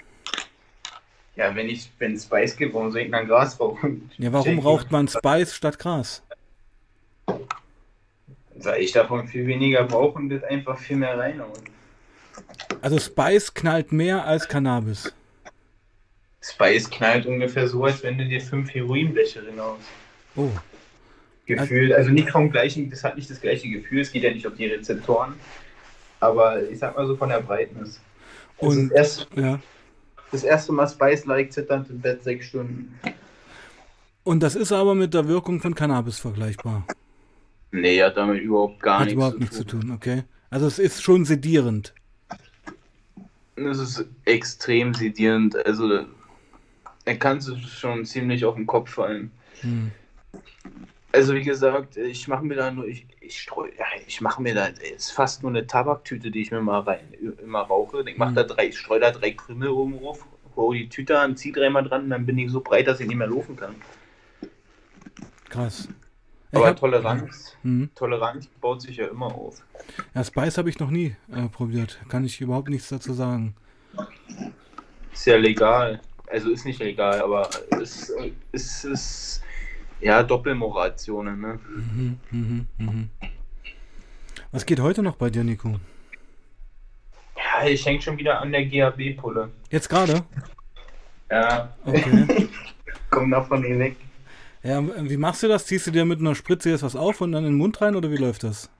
[1.36, 4.10] Ja, wenn ich, wenn Spice gibt, warum soll ich dann Gras rauchen?
[4.18, 6.22] Ja, warum raucht man Spice statt Gras?
[8.54, 11.52] Weil ich davon viel weniger brauche und das einfach viel mehr reinhauen.
[12.80, 15.12] Also Spice knallt mehr als Cannabis.
[16.42, 19.82] Spice knallt ungefähr so, als wenn du dir fünf Heroinbleche reinhaust.
[20.36, 20.50] Oh.
[21.46, 24.46] Gefühl, also nicht vom gleichen, das hat nicht das gleiche Gefühl, es geht ja nicht
[24.46, 25.34] auf die Rezeptoren,
[26.20, 28.00] aber ich sag mal so von der Breitnis.
[28.58, 29.60] Und das, erst, ja.
[30.30, 32.98] das erste Mal Spice-like zitternd im Bett sechs Stunden.
[34.24, 36.86] Und das ist aber mit der Wirkung von Cannabis vergleichbar.
[37.72, 39.68] Nee, hat damit überhaupt gar hat nichts überhaupt zu nichts tun.
[39.68, 40.22] zu tun, okay.
[40.50, 41.92] Also es ist schon sedierend.
[43.56, 45.56] Es ist extrem sedierend.
[45.66, 46.04] Also
[47.04, 49.30] er kann sich schon ziemlich auf den Kopf fallen.
[49.60, 49.90] Hm.
[51.12, 54.54] Also wie gesagt, ich mache mir da nur, ich, ich streu, ja, ich mache mir
[54.54, 57.06] da, ist fast nur eine Tabaktüte, die ich mir mal rein,
[57.42, 58.02] immer rauche.
[58.08, 58.36] Ich mache hm.
[58.36, 60.24] da drei, ich streue da drei Krümel oben drauf,
[60.56, 63.16] hole die Tüte an, ziehe dreimal dran, dann bin ich so breit, dass ich nicht
[63.16, 63.74] mehr laufen kann.
[65.48, 65.88] Krass.
[66.54, 67.90] Aber hab, Toleranz, mhm.
[67.94, 69.62] Toleranz baut sich ja immer auf.
[70.14, 71.98] Ja, Spice habe ich noch nie äh, probiert.
[72.08, 73.54] Kann ich überhaupt nichts dazu sagen.
[75.12, 76.00] Ist ja legal.
[76.32, 77.46] Also ist nicht legal, aber
[77.82, 78.10] es
[78.52, 79.42] ist, ist
[80.00, 81.60] ja Doppelmoralzonen, ne?
[81.68, 83.10] Mhm, mhm, mhm.
[84.50, 85.78] Was geht heute noch bei dir, Nico?
[87.36, 89.50] Ja, ich hänge schon wieder an der GAB-Pulle.
[89.70, 90.24] Jetzt gerade?
[91.30, 91.74] Ja.
[91.84, 92.48] Okay.
[93.10, 93.96] Komm davon nicht weg.
[94.62, 95.66] Ja, wie machst du das?
[95.66, 97.94] Ziehst du dir mit einer Spritze jetzt was auf und dann in den Mund rein
[97.94, 98.70] oder wie läuft das?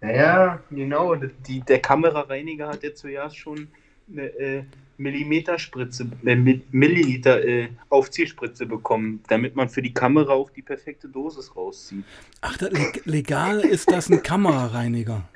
[0.00, 1.14] Ja, genau.
[1.14, 3.68] Die, der Kamerareiniger hat jetzt zuerst schon
[4.10, 4.64] eine äh,
[5.00, 11.56] Millimeterspritze, äh, Milliliter äh, Aufziehspritze bekommen, damit man für die Kamera auch die perfekte Dosis
[11.56, 12.04] rauszieht.
[12.42, 12.58] Ach,
[13.06, 15.26] legal ist das ein Kamerareiniger?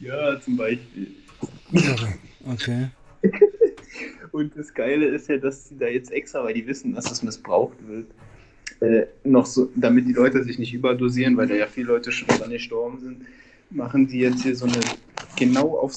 [0.00, 1.14] Ja, zum Beispiel.
[2.44, 2.88] Okay.
[4.32, 7.22] Und das Geile ist ja, dass sie da jetzt extra, weil die wissen, dass das
[7.22, 8.06] missbraucht wird,
[8.80, 12.28] äh, noch so, damit die Leute sich nicht überdosieren, weil da ja viele Leute schon
[12.28, 13.22] dran gestorben sind,
[13.70, 14.80] machen die jetzt hier so eine
[15.36, 15.94] genau auf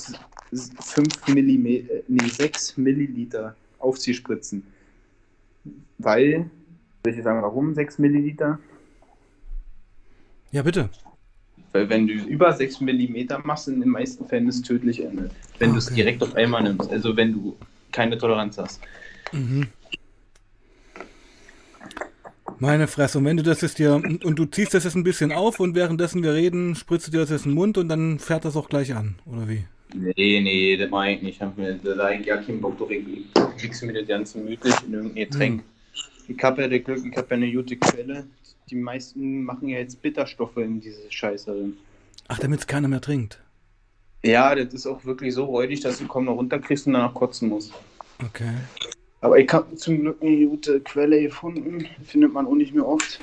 [0.53, 4.63] 5 Millimeter, nee, 6 Milliliter Aufziehspritzen.
[5.97, 6.49] Weil,
[7.03, 8.59] soll ich sagen, warum 6 Milliliter?
[10.51, 10.89] Ja, bitte.
[11.71, 15.29] Weil wenn du über 6 Millimeter machst, in den meisten Fällen ist es tödlich Ende.
[15.59, 15.71] Wenn okay.
[15.71, 17.55] du es direkt auf einmal nimmst, also wenn du
[17.91, 18.81] keine Toleranz hast.
[19.31, 19.67] Mhm.
[22.59, 23.17] Meine Fresse.
[23.17, 25.73] Und wenn du das jetzt dir, und du ziehst das jetzt ein bisschen auf und
[25.73, 28.55] währenddessen wir reden, spritzt du dir das jetzt in den Mund und dann fährt das
[28.55, 29.65] auch gleich an, oder wie?
[29.93, 31.35] Nee, nee, das mache ich nicht.
[31.35, 32.91] Ich habe mir da eigentlich keinen Bock drauf.
[32.91, 35.61] Ich mir das Ganze gemütlich in irgendein Getränk.
[35.61, 36.35] Hm.
[36.35, 38.25] Ich habe ja der Glück, ich habe ja eine gute Quelle.
[38.69, 41.77] Die meisten machen ja jetzt Bitterstoffe in diese Scheiße drin.
[42.29, 43.41] Ach, damit es keiner mehr trinkt.
[44.23, 47.49] Ja, das ist auch wirklich so räudig, dass du kaum noch runterkriegst und danach kotzen
[47.49, 47.73] musst.
[48.23, 48.53] Okay.
[49.19, 53.19] Aber ich habe zum Glück eine gute Quelle gefunden, findet man auch nicht mehr oft,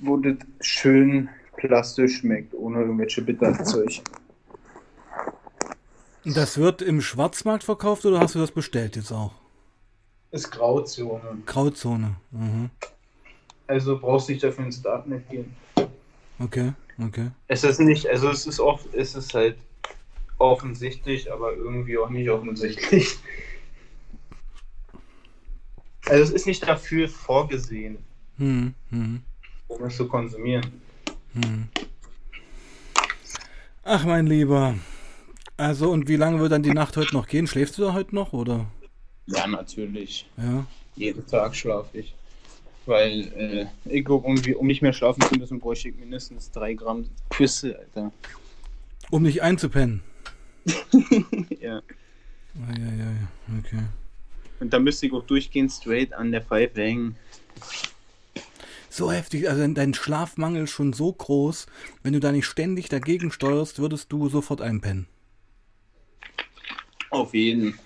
[0.00, 4.00] wo das schön plastisch schmeckt, ohne irgendwelche Bitterzeug.
[6.24, 9.32] Das wird im Schwarzmarkt verkauft oder hast du das bestellt jetzt auch?
[10.30, 11.42] Ist Grauzone.
[11.44, 12.16] Grauzone.
[12.30, 12.70] Mhm.
[13.66, 15.54] Also brauchst du dich dafür ins Darknet gehen.
[16.38, 17.30] Okay, okay.
[17.48, 19.56] Es ist nicht, also es ist oft, es ist halt
[20.38, 23.16] offensichtlich, aber irgendwie auch nicht offensichtlich.
[26.06, 27.96] Also es ist nicht dafür vorgesehen,
[28.36, 29.22] hm, hm.
[29.68, 30.82] um es zu konsumieren.
[31.32, 31.68] Hm.
[33.84, 34.74] Ach, mein Lieber.
[35.56, 37.46] Also, und wie lange wird dann die Nacht heute noch gehen?
[37.46, 38.66] Schläfst du da heute noch, oder?
[39.26, 40.26] Ja, natürlich.
[40.36, 40.66] Ja.
[40.96, 42.14] Jeden Tag schlafe ich.
[42.86, 46.74] Weil, äh, ich glaube, um, um nicht mehr schlafen zu müssen, bräuchte ich mindestens drei
[46.74, 48.12] Gramm Küsse, Alter.
[49.10, 50.02] Um nicht einzupennen?
[51.60, 51.78] ja.
[51.78, 53.82] Ah, ja, ja, ja, okay.
[54.60, 57.16] Und da müsste ich auch durchgehend straight an der Pfeife hängen.
[58.90, 61.66] So heftig, also dein Schlafmangel ist schon so groß,
[62.02, 65.06] wenn du da nicht ständig dagegen steuerst, würdest du sofort einpennen.
[67.14, 67.78] Auf jeden.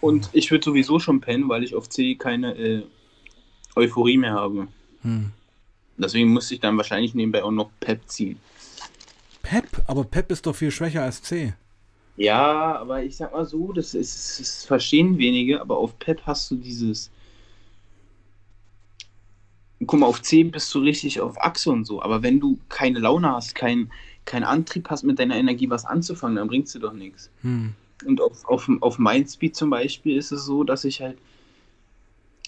[0.00, 2.82] Und ich würde sowieso schon pennen, weil ich auf C keine äh,
[3.74, 4.68] Euphorie mehr habe.
[5.02, 5.32] Hm.
[5.96, 8.38] Deswegen musste ich dann wahrscheinlich nebenbei auch noch Pep ziehen.
[9.42, 9.66] Pep?
[9.86, 11.52] Aber Pep ist doch viel schwächer als C.
[12.16, 16.50] Ja, aber ich sag mal so, das, ist, das verstehen wenige, aber auf Pep hast
[16.52, 17.10] du dieses.
[19.84, 23.00] Guck mal, auf 10 bist du richtig auf Achse und so, aber wenn du keine
[23.00, 23.54] Laune hast,
[24.28, 27.30] keinen kein Antrieb hast, mit deiner Energie was anzufangen, dann bringst du doch nichts.
[27.42, 27.72] Hm.
[28.04, 31.18] Und auf, auf, auf Mindspeed zum Beispiel ist es so, dass ich halt.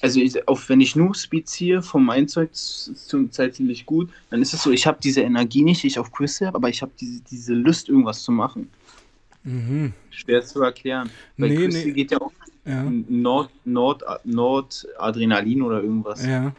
[0.03, 4.41] Also, ich, auf, wenn ich nur Speed ziehe, vom Mindzeug zum Zeit ziemlich gut, dann
[4.41, 6.81] ist es so, ich habe diese Energie nicht, die ich auf Crystal habe, aber ich
[6.81, 8.71] habe diese, diese Lust, irgendwas zu machen.
[9.45, 9.93] Mhm.
[10.11, 11.11] Schwer zu erklären.
[11.37, 11.93] Weil nee, nee.
[11.93, 12.33] geht ja auch
[12.65, 12.83] ja.
[12.83, 16.25] Nord, Nord, Nordadrenalin oder irgendwas.
[16.25, 16.55] Ja.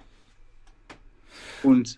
[1.63, 1.97] Und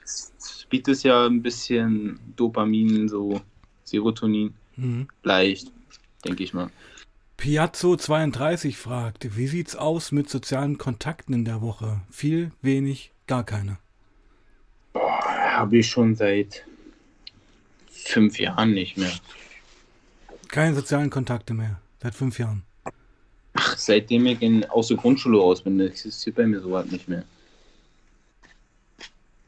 [0.73, 3.39] Speed ist ja ein bisschen Dopamin, so
[3.83, 4.55] Serotonin.
[4.75, 5.07] Mhm.
[5.21, 5.71] Leicht,
[6.25, 6.71] denke ich mal.
[7.37, 12.01] Piazzo32 fragt, wie sieht's aus mit sozialen Kontakten in der Woche?
[12.09, 13.77] Viel, wenig, gar keine.
[14.95, 16.65] Habe ich schon seit
[17.91, 19.13] fünf Jahren nicht mehr.
[20.47, 21.79] Keine sozialen Kontakte mehr.
[22.01, 22.63] Seit fünf Jahren.
[23.53, 27.25] Ach, seitdem ich in, aus der Grundschule aus bin, existiert bei mir sowas nicht mehr.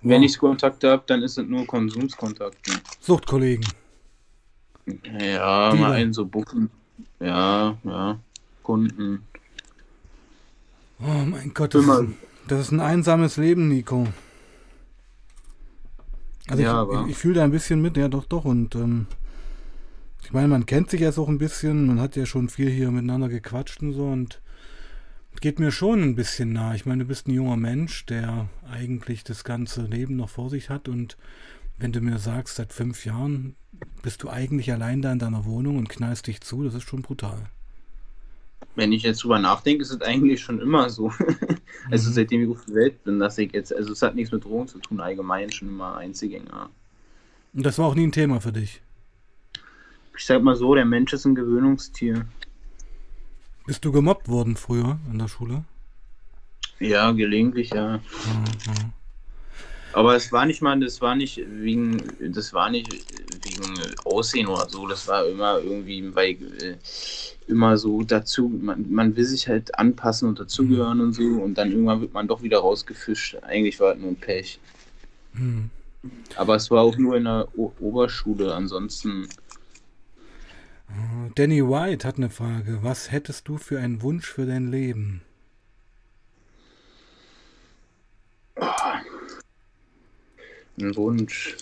[0.08, 2.74] Wenn ich Kontakte habe, dann ist es nur Konsumskontakte.
[3.00, 3.66] Suchtkollegen.
[4.86, 5.76] Ja, Dealer.
[5.76, 6.70] mal einen so buchen.
[7.20, 8.20] Ja, ja.
[8.62, 9.26] Kunden.
[11.00, 12.02] Oh mein Gott, das, Immer.
[12.02, 12.10] ist,
[12.48, 14.08] das ist ein einsames Leben, Nico.
[16.48, 18.46] Also Ja, ich, aber- ich, ich fühle da ein bisschen mit, ja doch, doch.
[18.46, 19.08] Und ähm,
[20.24, 22.92] ich meine, man kennt sich jetzt auch ein bisschen, man hat ja schon viel hier
[22.92, 24.40] miteinander gequatscht und so und
[25.42, 26.76] geht mir schon ein bisschen nah.
[26.76, 30.70] Ich meine, du bist ein junger Mensch, der eigentlich das ganze Leben noch vor sich
[30.70, 31.18] hat und
[31.78, 33.56] wenn du mir sagst, seit fünf Jahren
[34.02, 37.02] bist du eigentlich allein da in deiner Wohnung und knallst dich zu, das ist schon
[37.02, 37.50] brutal.
[38.76, 41.12] Wenn ich jetzt drüber nachdenke, ist es eigentlich schon immer so.
[41.92, 42.14] also Mhm.
[42.14, 44.68] seitdem ich auf der Welt bin, dass ich jetzt, also es hat nichts mit Drogen
[44.68, 46.70] zu tun, allgemein schon immer Einzelgänger.
[47.54, 48.82] Und das war auch nie ein Thema für dich.
[50.18, 52.26] Ich sag mal so, der Mensch ist ein Gewöhnungstier.
[53.66, 55.64] Bist du gemobbt worden früher in der Schule?
[56.80, 57.98] Ja, gelegentlich, ja.
[57.98, 58.94] Mhm.
[59.94, 62.92] Aber es war nicht mal, das war nicht wegen, das war nicht
[63.44, 66.78] wegen Aussehen oder so, das war immer irgendwie, weil äh,
[67.48, 71.72] immer so dazu, man, man will sich halt anpassen und dazugehören und so und dann
[71.72, 73.38] irgendwann wird man doch wieder rausgefischt.
[73.44, 74.60] Eigentlich war es nur ein Pech.
[75.34, 75.70] Mhm.
[76.36, 79.28] Aber es war auch nur in der o Oberschule, ansonsten.
[81.36, 82.80] Danny White hat eine Frage.
[82.82, 85.22] Was hättest du für einen Wunsch für dein Leben?
[90.80, 91.56] Ein Wunsch.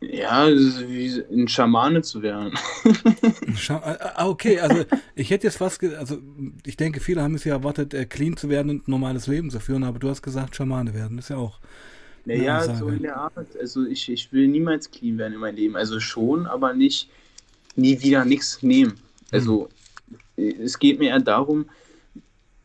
[0.00, 2.54] Ja, wie ein Schamane zu werden.
[3.54, 6.18] Schau, ah, okay, also ich hätte jetzt fast, ge also
[6.64, 9.50] ich denke, viele haben es ja erwartet, äh, clean zu werden und ein normales Leben
[9.50, 11.60] zu führen, aber du hast gesagt, Schamane werden, ist ja auch.
[12.26, 13.56] Naja, so in der Art.
[13.58, 15.76] Also ich, ich will niemals clean werden in meinem Leben.
[15.76, 17.08] Also schon, aber nicht
[17.76, 18.94] nie wieder nichts nehmen.
[19.30, 19.68] Also
[20.36, 21.66] es geht mir eher darum,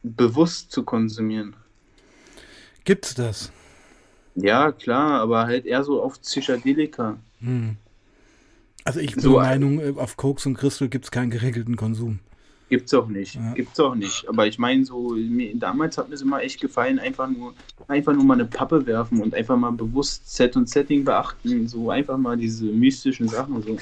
[0.03, 1.55] bewusst zu konsumieren.
[2.83, 3.51] Gibt's das?
[4.35, 7.17] Ja, klar, aber halt eher so auf Psychedelika.
[7.39, 7.77] Hm.
[8.83, 11.31] Also ich bin So der ein- Meinung, äh, auf Koks und Crystal gibt es keinen
[11.31, 12.19] geregelten Konsum.
[12.67, 13.35] Gibt's auch nicht.
[13.35, 13.53] Ja.
[13.53, 14.27] Gibt's auch nicht.
[14.27, 17.53] Aber ich meine, so, mir, damals hat mir es immer echt gefallen, einfach nur,
[17.87, 21.67] einfach nur mal eine Pappe werfen und einfach mal bewusst Set und Setting beachten.
[21.67, 23.61] So einfach mal diese mystischen Sachen.
[23.61, 23.77] So.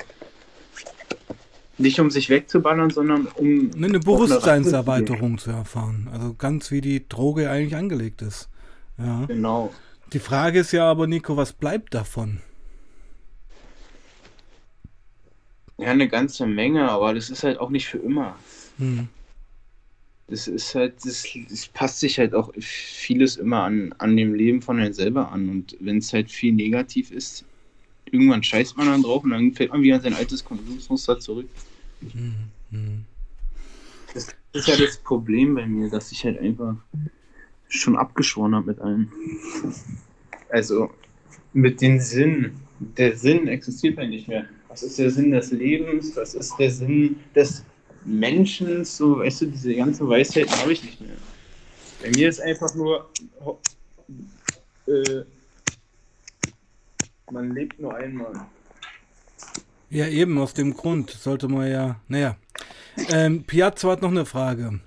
[1.77, 3.69] Nicht um sich wegzuballern, sondern um.
[3.69, 6.09] Ne, Eine Bewusstseinserweiterung zu erfahren.
[6.11, 8.49] Also ganz wie die Droge eigentlich angelegt ist.
[8.97, 9.25] Ja.
[9.27, 9.73] Genau.
[10.11, 12.41] Die Frage ist ja aber, Nico, was bleibt davon?
[15.77, 18.35] Ja, eine ganze Menge, aber das ist halt auch nicht für immer.
[18.77, 19.07] Hm.
[20.27, 24.61] Das ist halt, das, das passt sich halt auch vieles immer an, an dem Leben
[24.61, 25.49] von einem selber an.
[25.49, 27.45] Und wenn es halt viel negativ ist,
[28.05, 31.49] irgendwann scheißt man dann drauf und dann fällt man wieder in sein altes Konsumsmuster zurück.
[32.01, 33.05] Hm.
[34.13, 36.75] Das ist ja das Problem bei mir, dass ich halt einfach
[37.67, 39.11] schon abgeschworen habe mit allem.
[40.49, 40.89] Also
[41.53, 42.53] mit dem Sinn.
[42.97, 44.45] Der Sinn existiert ja nicht mehr.
[44.67, 46.15] Was ist der Sinn des Lebens?
[46.15, 47.63] Was ist der Sinn des
[48.05, 48.85] Menschen?
[48.85, 51.15] So, weißt du, diese ganze Weisheit habe ich nicht mehr.
[52.01, 53.09] Bei mir ist einfach nur,
[54.87, 55.21] äh,
[57.31, 58.45] man lebt nur einmal.
[59.89, 61.99] Ja, eben aus dem Grund sollte man ja.
[62.07, 62.35] Naja.
[63.09, 64.79] Ähm, Piazza hat noch eine Frage.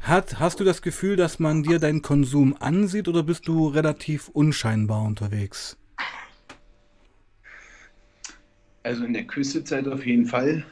[0.00, 4.28] Hat, hast du das Gefühl, dass man dir deinen Konsum ansieht oder bist du relativ
[4.28, 5.76] unscheinbar unterwegs?
[8.82, 10.64] Also in der Küstezeit auf jeden Fall.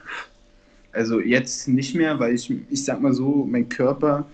[0.93, 4.27] Also jetzt nicht mehr, weil ich, ich sag mal so, mein Körper,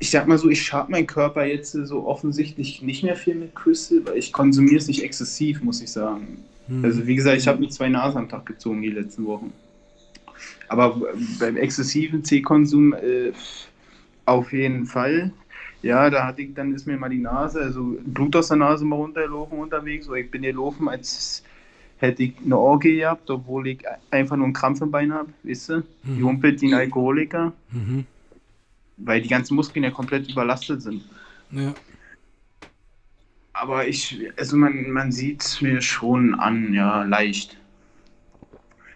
[0.00, 3.54] ich sag mal so, ich schab meinen Körper jetzt so offensichtlich nicht mehr viel mit
[3.54, 6.38] Küsse, weil ich konsumiere es nicht exzessiv, muss ich sagen.
[6.66, 6.84] Hm.
[6.84, 9.52] Also wie gesagt, ich habe nur zwei Nasen am Tag gezogen die letzten Wochen.
[10.68, 11.00] Aber
[11.38, 13.32] beim exzessiven C-Konsum äh,
[14.24, 15.32] auf jeden Fall.
[15.82, 18.84] Ja, da hatte ich, dann ist mir mal die Nase, also Blut aus der Nase
[18.84, 20.06] mal runtergelaufen unterwegs.
[20.06, 21.42] So, ich bin gelaufen, als
[22.02, 25.68] hätte ich eine Orgie gehabt, obwohl ich einfach nur einen Krampf im Bein habe, weißt
[25.70, 25.82] du?
[26.02, 26.18] Mhm.
[26.18, 28.04] Jumpelt ein Alkoholiker, Mhm.
[28.96, 31.02] weil die ganzen Muskeln ja komplett überlastet sind.
[31.52, 31.74] Ja.
[33.54, 37.56] Aber ich, also man, man sieht es mir schon an, ja, leicht.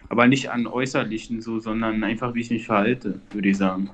[0.09, 3.89] Aber nicht an Äußerlichen so, sondern einfach, wie ich mich verhalte, würde ich sagen.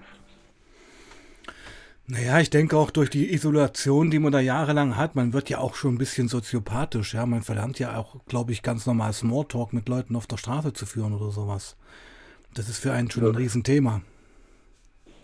[2.07, 5.57] Naja, ich denke auch durch die Isolation, die man da jahrelang hat, man wird ja
[5.59, 7.25] auch schon ein bisschen soziopathisch, ja.
[7.25, 10.85] Man verlernt ja auch, glaube ich, ganz normal Smalltalk mit Leuten auf der Straße zu
[10.85, 11.75] führen oder sowas.
[12.55, 13.37] Das ist für einen schon ein Ja.
[13.37, 14.01] Riesenthema.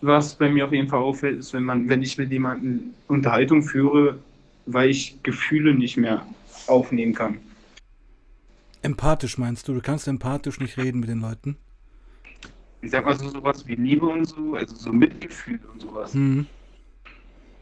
[0.02, 3.62] Was bei mir auf jeden Fall auffällt, ist, wenn man, wenn ich mit jemandem Unterhaltung
[3.62, 4.18] führe,
[4.66, 6.26] weil ich Gefühle nicht mehr
[6.66, 7.38] aufnehmen kann.
[8.82, 9.72] Empathisch meinst du?
[9.72, 11.56] Du kannst empathisch nicht reden mit den Leuten?
[12.82, 16.46] Ich sag mal so sowas wie Liebe und so, also so Mitgefühl und sowas, Hm.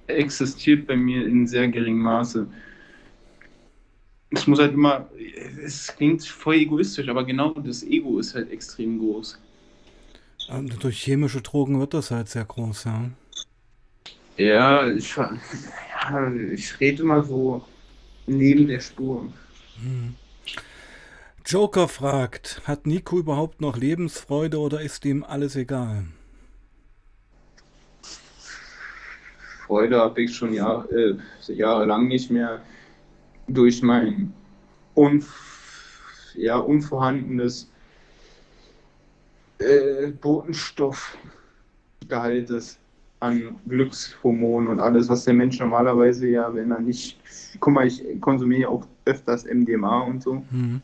[0.09, 2.46] Existiert bei mir in sehr geringem Maße.
[4.30, 5.09] es muss halt immer,
[5.64, 9.38] es klingt voll egoistisch, aber genau das Ego ist halt extrem groß.
[10.48, 13.11] Und durch chemische Drogen wird das halt sehr groß, ja.
[14.38, 17.64] Ja, ich, ja, ich rede immer so
[18.26, 19.32] neben der Spur.
[19.80, 20.14] Hm.
[21.44, 26.06] Joker fragt, hat Nico überhaupt noch Lebensfreude oder ist ihm alles egal?
[29.68, 31.14] Freude habe ich schon Jahr, äh,
[31.46, 32.62] jahrelang nicht mehr
[33.46, 34.32] durch mein
[34.94, 35.28] unv
[36.34, 37.70] ja, unvorhandenes
[39.58, 42.78] äh, Botenstoffgehaltes
[43.20, 47.18] an Glückshormonen und alles, was der Mensch normalerweise ja, wenn er nicht,
[47.60, 50.44] guck mal, ich konsumiere auch öfters MDMA und so.
[50.50, 50.80] Mhm.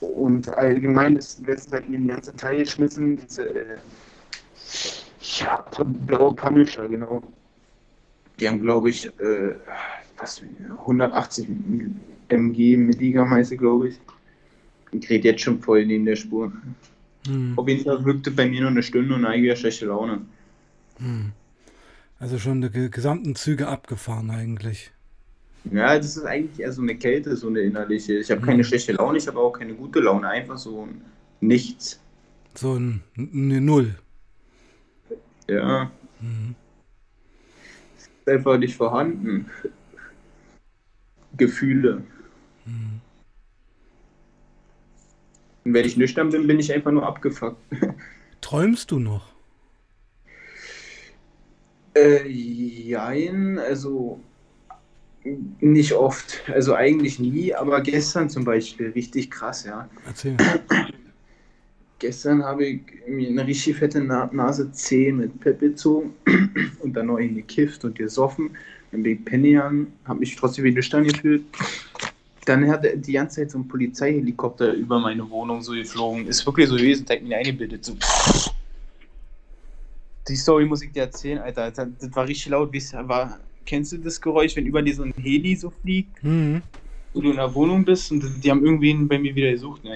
[0.00, 3.78] Und allgemein ist letztes halt mir die ganze Teil geschmissen, diese äh,
[5.24, 5.64] ja,
[6.06, 7.22] blaue Punisher, genau.
[8.38, 9.54] Die haben, glaube ich, äh,
[10.18, 10.42] was,
[10.80, 11.48] 180
[12.28, 14.00] mg Milligramm heiße, glaube ich.
[14.92, 16.52] Ich rede jetzt schon voll in der Spur.
[17.26, 17.54] Hm.
[17.56, 20.22] Auf jeden Fall wirkte bei mir nur eine Stunde und eigentlich schlechte Laune.
[20.98, 21.32] Hm.
[22.18, 24.92] Also schon die gesamten Züge abgefahren eigentlich.
[25.72, 28.18] Ja, das ist eigentlich eher so eine Kälte, so eine innerliche.
[28.18, 28.46] Ich habe hm.
[28.46, 30.88] keine schlechte Laune, ich habe auch keine gute Laune, einfach so
[31.40, 32.00] nichts.
[32.54, 33.96] So ein, eine Null.
[35.48, 35.90] Ja.
[36.20, 36.54] Mhm.
[37.96, 39.50] Ist einfach nicht vorhanden.
[41.36, 42.02] Gefühle.
[42.64, 43.00] Mhm.
[45.64, 47.58] Und wenn ich nüchtern bin, bin ich einfach nur abgefuckt.
[48.40, 49.32] Träumst du noch?
[51.96, 54.20] Äh, jein, also
[55.60, 56.42] nicht oft.
[56.52, 59.88] Also eigentlich nie, aber gestern zum Beispiel richtig krass, ja.
[60.06, 60.36] Erzähl.
[61.98, 66.14] Gestern habe ich mir eine richtig fette Na Nase 10 mit Pep gezogen
[66.80, 68.50] und dann noch in gekifft und gesoffen.
[68.90, 71.44] Dann bin ich Penny habe mich trotzdem wieder nüchtern gefühlt.
[72.46, 76.26] Dann hat die ganze Zeit so ein Polizeihelikopter über meine Wohnung so geflogen.
[76.26, 77.84] Ist wirklich so gewesen, der hat mir eingebildet.
[77.84, 77.96] So.
[80.28, 81.70] Die Story muss ich dir erzählen, Alter.
[81.70, 82.72] Das war richtig laut.
[82.72, 86.22] War, kennst du das Geräusch, wenn über dir so ein Heli so fliegt?
[86.22, 86.60] Mhm.
[87.14, 89.82] Und du in der Wohnung bist und die haben irgendwen bei mir wieder gesucht.
[89.84, 89.94] Ja,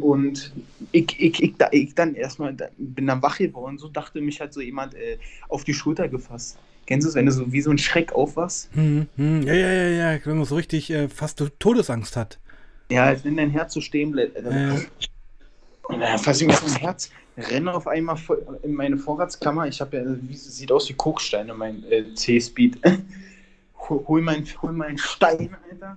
[0.00, 0.52] und
[0.92, 4.60] ich, ich, ich, ich dann erstmal bin dann wach geworden, so dachte mich hat so
[4.60, 6.58] jemand äh, auf die Schulter gefasst.
[6.86, 8.68] Kennst du es, wenn du so wie so ein Schreck aufwachst?
[8.74, 12.38] Hm, hm, ja, ja, ja, ja, wenn man so richtig äh, fast Todesangst hat.
[12.90, 14.36] Ja, als wenn dein Herz so stehen bleibt.
[14.36, 14.86] Äh.
[15.84, 18.18] Und dann fasse ich mir so ein Herz, renne auf einmal
[18.62, 19.66] in meine Vorratskammer.
[19.66, 22.80] Ich habe ja, wie, sieht aus wie Koksteine, mein äh, C-Speed.
[23.88, 25.96] hol, meinen hol mein Stein, Alter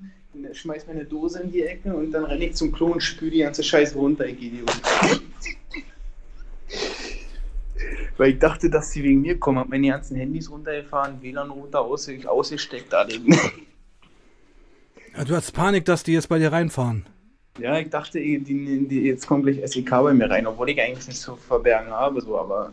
[0.53, 3.39] schmeiß meine Dose in die Ecke und dann renne ich zum Klo und spüle die
[3.39, 4.71] ganze Scheiße runter, ich Idiot.
[8.17, 12.93] Weil ich dachte, dass sie wegen mir kommen, hab meine ganzen Handys runtergefahren, WLAN-Router ausgesteckt,
[12.93, 13.13] alle.
[15.15, 17.05] Ja, du hast Panik, dass die jetzt bei dir reinfahren.
[17.59, 21.07] Ja, ich dachte, die, die, jetzt kommt gleich SEK bei mir rein, obwohl ich eigentlich
[21.07, 22.71] nicht so verbergen habe, so, aber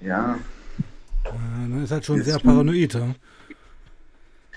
[0.00, 0.38] ja.
[1.24, 3.14] ja ist halt schon sehr paranoid, ja?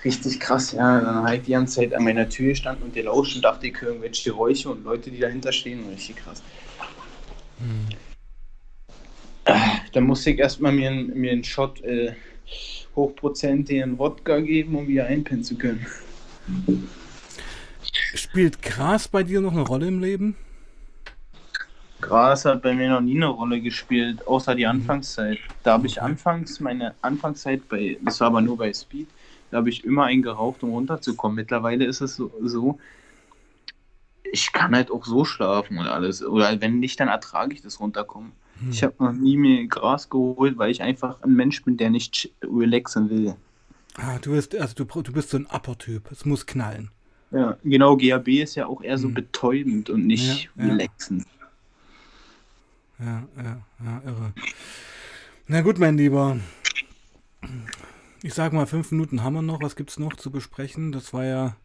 [0.03, 0.99] Richtig krass, ja.
[0.99, 3.89] Dann halt die ganze Zeit an meiner Tür gestanden und gelauscht und dachte, ich höre
[3.89, 5.87] irgendwelche Geräusche und Leute, die dahinter stehen.
[5.89, 6.41] Richtig krass.
[7.59, 7.87] Hm.
[9.93, 12.13] Dann musste ich erstmal mir, mir einen Shot äh,
[12.95, 15.85] hochprozentigen Wodka geben, um wieder einpennen zu können.
[17.91, 20.35] Spielt Gras bei dir noch eine Rolle im Leben?
[22.01, 24.71] Gras hat bei mir noch nie eine Rolle gespielt, außer die mhm.
[24.71, 25.37] Anfangszeit.
[25.63, 29.07] Da habe ich anfangs, meine Anfangszeit bei, das war aber nur bei Speed,
[29.51, 31.35] da habe ich immer einen geraucht, um runterzukommen.
[31.35, 32.79] Mittlerweile ist es so, so,
[34.31, 36.23] ich kann halt auch so schlafen und alles.
[36.23, 38.31] Oder wenn nicht, dann ertrage ich das runterkommen.
[38.59, 38.71] Hm.
[38.71, 42.31] Ich habe noch nie mir Gras geholt, weil ich einfach ein Mensch bin, der nicht
[42.41, 43.35] relaxen will.
[43.95, 46.09] Ah, du bist, also du, du bist so ein Upper-Typ.
[46.11, 46.89] Es muss knallen.
[47.31, 47.97] Ja, genau.
[47.97, 49.15] GAB ist ja auch eher so hm.
[49.15, 51.25] betäubend und nicht ja, relaxend.
[52.99, 54.33] Ja, ja, ja, irre.
[55.47, 56.39] Na gut, mein Lieber.
[58.23, 59.61] Ich sag mal, fünf Minuten haben wir noch.
[59.61, 60.91] Was gibt's noch zu besprechen?
[60.91, 61.55] Das war ja,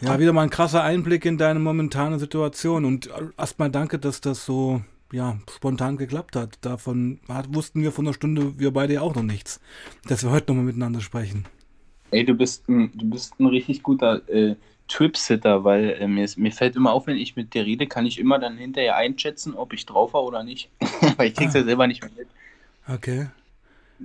[0.00, 2.86] ja wieder mal ein krasser Einblick in deine momentane Situation.
[2.86, 4.80] Und erstmal danke, dass das so
[5.12, 6.58] ja, spontan geklappt hat.
[6.62, 7.20] Davon
[7.50, 9.60] wussten wir von einer Stunde, wir beide ja auch noch nichts.
[10.06, 11.44] Dass wir heute nochmal miteinander sprechen.
[12.12, 14.56] Ey, du bist ein, du bist ein richtig guter äh,
[14.88, 18.18] Tripsitter, weil äh, mir, mir fällt immer auf, wenn ich mit dir rede, kann ich
[18.18, 20.70] immer dann hinterher einschätzen, ob ich drauf war oder nicht.
[21.16, 21.58] weil ich krieg's ah.
[21.58, 22.28] ja selber nicht mehr mit.
[22.88, 23.26] Okay.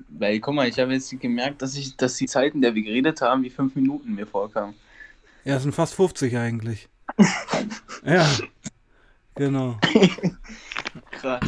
[0.09, 3.21] Weil, guck mal, ich habe jetzt gemerkt, dass ich, dass die Zeiten, der wir geredet
[3.21, 4.75] haben, wie fünf Minuten mir vorkamen.
[5.43, 6.87] Ja, es sind fast 50 eigentlich.
[8.05, 8.29] ja,
[9.35, 9.77] genau.
[11.11, 11.41] Krass.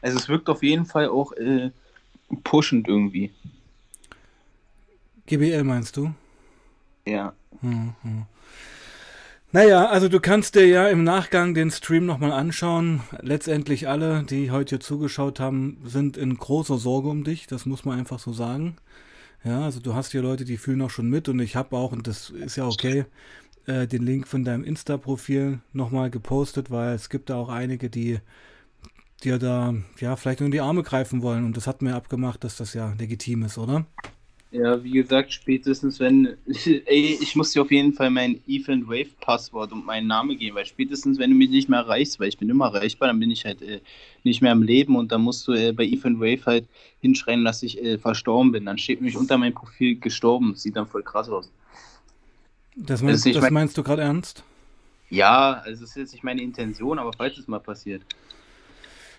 [0.00, 1.70] Also es wirkt auf jeden Fall auch äh,
[2.44, 3.32] pushend irgendwie.
[5.26, 6.12] GBL meinst du?
[7.06, 7.34] Ja.
[7.60, 8.26] Hm, hm.
[9.52, 13.00] Naja, also du kannst dir ja im Nachgang den Stream nochmal anschauen.
[13.20, 17.48] Letztendlich alle, die heute hier zugeschaut haben, sind in großer Sorge um dich.
[17.48, 18.76] Das muss man einfach so sagen.
[19.42, 21.90] Ja, also du hast hier Leute, die fühlen auch schon mit und ich habe auch,
[21.90, 23.06] und das ist ja okay,
[23.66, 28.20] äh, den Link von deinem Insta-Profil nochmal gepostet, weil es gibt da auch einige, die
[29.24, 32.44] dir da ja vielleicht nur in die Arme greifen wollen und das hat mir abgemacht,
[32.44, 33.84] dass das ja legitim ist, oder?
[34.52, 36.36] Ja, wie gesagt, spätestens wenn.
[36.46, 40.56] Ey, ich muss dir auf jeden Fall mein Ethan Wave Passwort und meinen Namen geben,
[40.56, 43.30] weil spätestens wenn du mich nicht mehr erreichst, weil ich bin immer erreichbar, dann bin
[43.30, 43.80] ich halt äh,
[44.24, 46.66] nicht mehr im Leben und dann musst du äh, bei Ethan Wave halt
[47.00, 48.64] hinschreien, dass ich äh, verstorben bin.
[48.64, 50.56] Dann steht nämlich unter meinem Profil gestorben.
[50.56, 51.52] Sieht dann voll krass aus.
[52.74, 53.52] Das meinst, das mein...
[53.52, 54.42] meinst du gerade ernst?
[55.10, 58.02] Ja, also das ist jetzt nicht meine Intention, aber falls es mal passiert.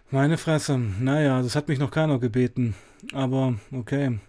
[0.10, 0.78] Meine Fresse.
[0.78, 2.76] Naja, das hat mich noch keiner gebeten.
[3.14, 4.20] Aber okay.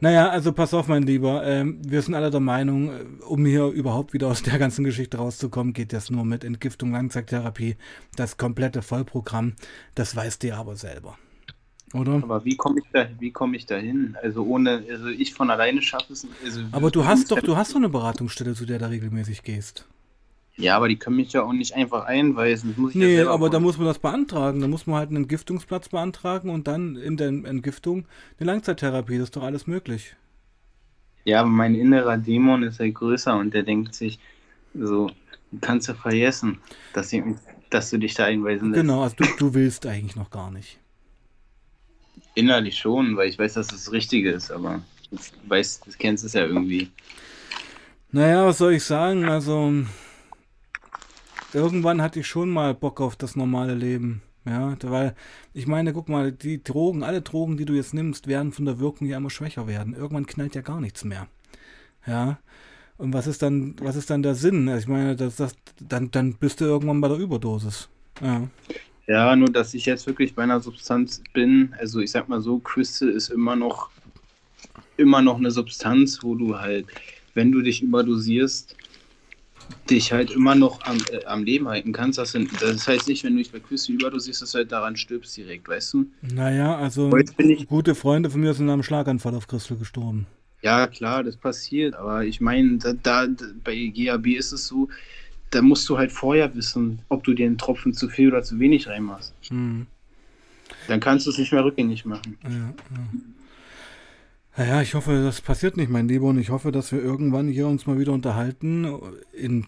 [0.00, 1.44] Naja, also pass auf, mein Lieber.
[1.44, 5.16] Ähm, wir sind alle der Meinung, äh, um hier überhaupt wieder aus der ganzen Geschichte
[5.16, 7.76] rauszukommen, geht das nur mit Entgiftung, Langzeittherapie,
[8.16, 9.54] das komplette Vollprogramm.
[9.94, 11.18] Das weißt du aber selber.
[11.94, 12.14] Oder?
[12.14, 14.16] Aber wie komme ich da, wie komme ich da hin?
[14.22, 16.26] Also ohne, also ich von alleine schaffe es.
[16.44, 19.86] Also aber du hast doch, du hast doch eine Beratungsstelle, zu der du regelmäßig gehst.
[20.58, 22.70] Ja, aber die können mich ja auch nicht einfach einweisen.
[22.70, 24.60] Das muss ich nee, ja aber da muss man das beantragen.
[24.60, 28.06] Da muss man halt einen Entgiftungsplatz beantragen und dann in der Entgiftung
[28.38, 29.18] eine Langzeittherapie.
[29.18, 30.16] Das ist doch alles möglich.
[31.24, 34.18] Ja, aber mein innerer Dämon ist ja größer und der denkt sich,
[34.74, 35.10] so,
[35.60, 36.58] kannst du vergessen,
[36.92, 37.22] dass, ich,
[37.70, 38.80] dass du dich da einweisen lässt.
[38.80, 40.78] Genau, also du, du willst eigentlich noch gar nicht.
[42.34, 46.24] Innerlich schon, weil ich weiß, dass das, das Richtige ist, aber du weißt, du kennst
[46.24, 46.88] es ja irgendwie.
[48.10, 49.24] Naja, was soll ich sagen?
[49.26, 49.84] Also,
[51.52, 54.22] irgendwann hatte ich schon mal Bock auf das normale Leben.
[54.44, 55.14] Ja, weil
[55.52, 58.78] ich meine, guck mal, die Drogen, alle Drogen, die du jetzt nimmst, werden von der
[58.78, 59.94] Wirkung ja immer schwächer werden.
[59.94, 61.26] Irgendwann knallt ja gar nichts mehr.
[62.06, 62.38] Ja.
[62.96, 64.68] Und was ist dann, was ist dann der Sinn?
[64.76, 67.88] Ich meine, das, das, dann, dann bist du irgendwann bei der Überdosis.
[68.22, 68.48] Ja.
[69.06, 72.58] Ja, nur dass ich jetzt wirklich bei einer Substanz bin, also ich sag mal so,
[72.58, 73.90] Crystal ist immer noch
[74.98, 76.86] immer noch eine Substanz, wo du halt,
[77.34, 78.76] wenn du dich überdosierst,
[79.90, 82.18] dich halt immer noch am, äh, am Leben halten kannst.
[82.18, 84.96] Das, sind, das heißt nicht, wenn du dich bei Küsse überdosierst, dass du halt daran
[84.96, 86.06] stirbst direkt, weißt du?
[86.22, 87.10] Naja, also
[87.66, 90.26] gute Freunde von mir sind am Schlaganfall auf Crystal gestorben.
[90.62, 93.28] Ja, klar, das passiert, aber ich meine, da, da,
[93.62, 94.88] bei GAB ist es so,
[95.50, 98.58] da musst du halt vorher wissen, ob du dir einen Tropfen zu viel oder zu
[98.58, 99.32] wenig reinmachst.
[99.48, 99.86] Hm.
[100.88, 102.36] Dann kannst du es nicht mehr rückgängig machen.
[102.42, 102.74] Ja, ja.
[104.58, 107.68] Naja, ich hoffe, das passiert nicht, mein Lieber, und ich hoffe, dass wir irgendwann hier
[107.68, 108.88] uns mal wieder unterhalten,
[109.32, 109.66] in ein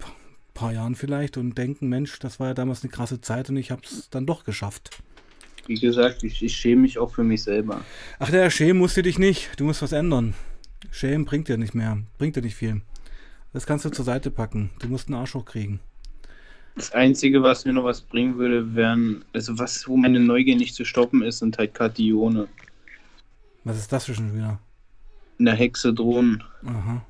[0.53, 3.71] paar Jahren vielleicht, und denken, Mensch, das war ja damals eine krasse Zeit und ich
[3.71, 5.01] habe es dann doch geschafft.
[5.69, 7.83] Wie gesagt, ich, ich schäme mich auch für mich selber.
[8.19, 9.61] Ach, der schämen musst du dich nicht.
[9.61, 10.35] Du musst was ändern.
[10.91, 11.99] Schämen bringt dir nicht mehr.
[12.19, 12.81] Bringt dir nicht viel.
[13.53, 14.71] Das kannst du zur Seite packen.
[14.81, 15.79] Du musst einen Arsch hochkriegen.
[16.75, 20.75] Das Einzige, was mir noch was bringen würde, wären, also was, wo meine Neugier nicht
[20.75, 22.49] zu stoppen ist, sind halt Katione.
[23.63, 24.59] Was ist das für schon wieder?
[25.41, 26.43] Eine Hexe drohen.
[26.65, 27.05] Aha.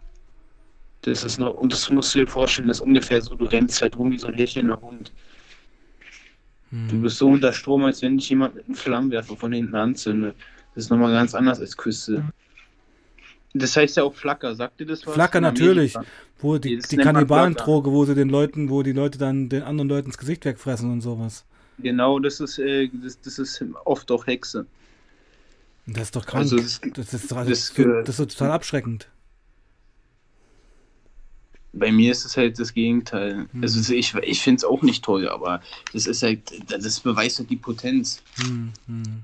[1.02, 3.80] Das ist noch, und das musst du dir vorstellen, das ist ungefähr so, du rennst
[3.80, 5.12] halt rum wie so ein lächelnder Hund.
[6.70, 6.88] Hm.
[6.88, 10.36] Du bist so unter Strom, als wenn dich jemand mit einem Flammenwerfer von hinten anzündet.
[10.74, 12.24] Das ist nochmal ganz anders als Küste.
[13.54, 15.14] Das heißt ja auch Flacker, sagt ihr das was?
[15.14, 15.94] Flacker natürlich.
[16.38, 20.06] Wo die, die Kannibalendroge, wo sie den Leuten, wo die Leute dann den anderen Leuten
[20.06, 21.44] ins Gesicht wegfressen und sowas.
[21.78, 24.66] Genau, das ist, äh, das, das ist oft auch Hexe.
[25.86, 26.42] Das ist doch krank.
[26.42, 29.08] Also das, das, ist, das, das, für, das ist total abschreckend.
[31.72, 33.46] Bei mir ist es halt das Gegenteil.
[33.52, 33.62] Hm.
[33.62, 35.60] Also ich, ich finde es auch nicht toll, aber
[35.92, 38.22] das ist halt, das beweist halt die Potenz.
[38.42, 39.22] Hm, hm.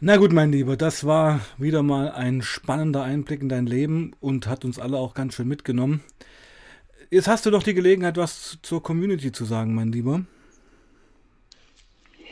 [0.00, 4.46] Na gut, mein Lieber, das war wieder mal ein spannender Einblick in dein Leben und
[4.46, 6.02] hat uns alle auch ganz schön mitgenommen.
[7.10, 10.24] Jetzt hast du doch die Gelegenheit, was zur Community zu sagen, mein Lieber.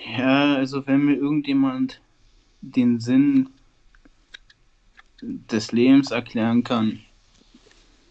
[0.04, 2.00] Ja, also wenn mir irgendjemand
[2.60, 3.50] den Sinn
[5.22, 7.00] des Lebens erklären kann,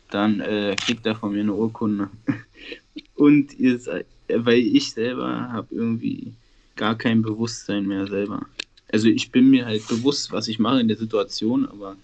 [0.10, 2.10] dann äh, kriegt er von mir eine Urkunde.
[3.16, 6.34] Und ihr seid, weil ich selber habe irgendwie
[6.76, 8.46] gar kein Bewusstsein mehr selber.
[8.92, 11.96] Also ich bin mir halt bewusst, was ich mache in der Situation, aber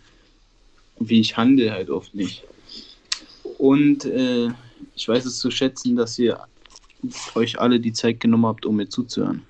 [0.99, 2.43] wie ich handle halt oft nicht.
[3.57, 4.49] Und äh,
[4.95, 6.39] ich weiß es zu schätzen, dass ihr
[7.35, 9.43] euch alle die Zeit genommen habt, um mir zuzuhören.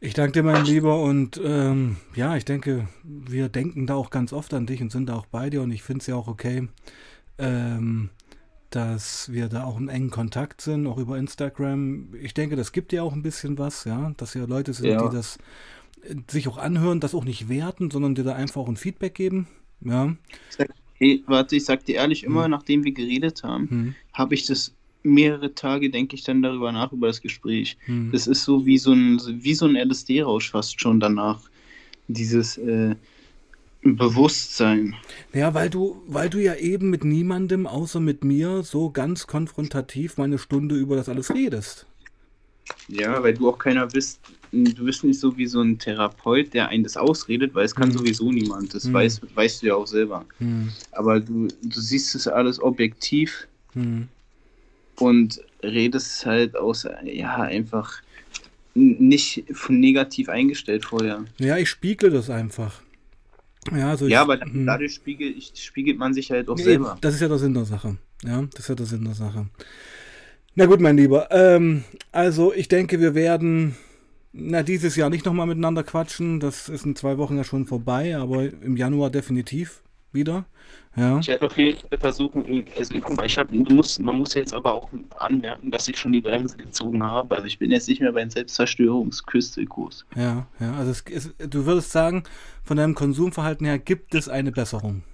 [0.00, 1.00] Ich danke dir, mein Lieber.
[1.00, 5.08] Und ähm, ja, ich denke, wir denken da auch ganz oft an dich und sind
[5.08, 5.62] da auch bei dir.
[5.62, 6.68] Und ich finde es ja auch okay,
[7.38, 8.10] ähm,
[8.70, 12.14] dass wir da auch im engen Kontakt sind, auch über Instagram.
[12.20, 15.08] Ich denke, das gibt dir auch ein bisschen was, ja, dass ihr Leute sind, ja.
[15.08, 15.38] die das
[16.30, 19.48] sich auch anhören, das auch nicht werten, sondern dir da einfach auch ein Feedback geben.
[19.80, 20.14] Ja.
[20.94, 22.50] Hey, warte, ich sag dir ehrlich, immer hm.
[22.50, 23.94] nachdem wir geredet haben, hm.
[24.12, 24.75] habe ich das
[25.06, 27.76] mehrere Tage, denke ich dann darüber nach, über das Gespräch.
[27.86, 28.10] Hm.
[28.12, 31.40] Das ist so wie so ein, wie so ein LSD-Rausch fast schon danach.
[32.08, 32.94] Dieses äh,
[33.82, 34.94] Bewusstsein.
[35.32, 40.16] Ja, weil du, weil du ja eben mit niemandem außer mit mir so ganz konfrontativ
[40.16, 41.86] meine Stunde über das alles redest.
[42.88, 46.68] Ja, weil du auch keiner bist, du bist nicht so wie so ein Therapeut, der
[46.68, 47.98] einen das ausredet, weil es kann hm.
[47.98, 48.74] sowieso niemand.
[48.74, 48.92] Das hm.
[48.92, 50.24] weißt, weißt du ja auch selber.
[50.38, 50.70] Hm.
[50.92, 54.08] Aber du, du siehst es alles objektiv hm.
[54.98, 58.02] Und redest halt aus, ja, einfach
[58.74, 61.24] nicht negativ eingestellt vorher.
[61.38, 62.82] Ja, ich spiegle das einfach.
[63.74, 64.66] Ja, also ja ich, aber hm.
[64.66, 66.98] dadurch spiegelt, spiegelt man sich halt auch nee, selber.
[67.00, 67.96] Das ist ja der Sinn der Sache.
[68.24, 69.46] Ja, das ist ja der Sinn der Sache.
[70.54, 71.28] Na gut, mein Lieber.
[71.30, 73.76] Ähm, also ich denke, wir werden
[74.32, 76.40] na, dieses Jahr nicht nochmal miteinander quatschen.
[76.40, 79.82] Das ist in zwei Wochen ja schon vorbei, aber im Januar definitiv
[80.16, 80.44] wieder.
[80.96, 81.18] Ja.
[81.18, 84.52] Ich werde auf jeden Fall versuchen, also guck mal, ich hab, muss, man muss jetzt
[84.52, 84.88] aber auch
[85.18, 87.36] anmerken, dass ich schon die Bremse gezogen habe.
[87.36, 90.06] Also ich bin jetzt nicht mehr beim Selbstzerstörungsküste-Kurs.
[90.16, 92.24] Ja, ja, also es ist, du würdest sagen,
[92.64, 95.04] von deinem Konsumverhalten her gibt es eine Besserung.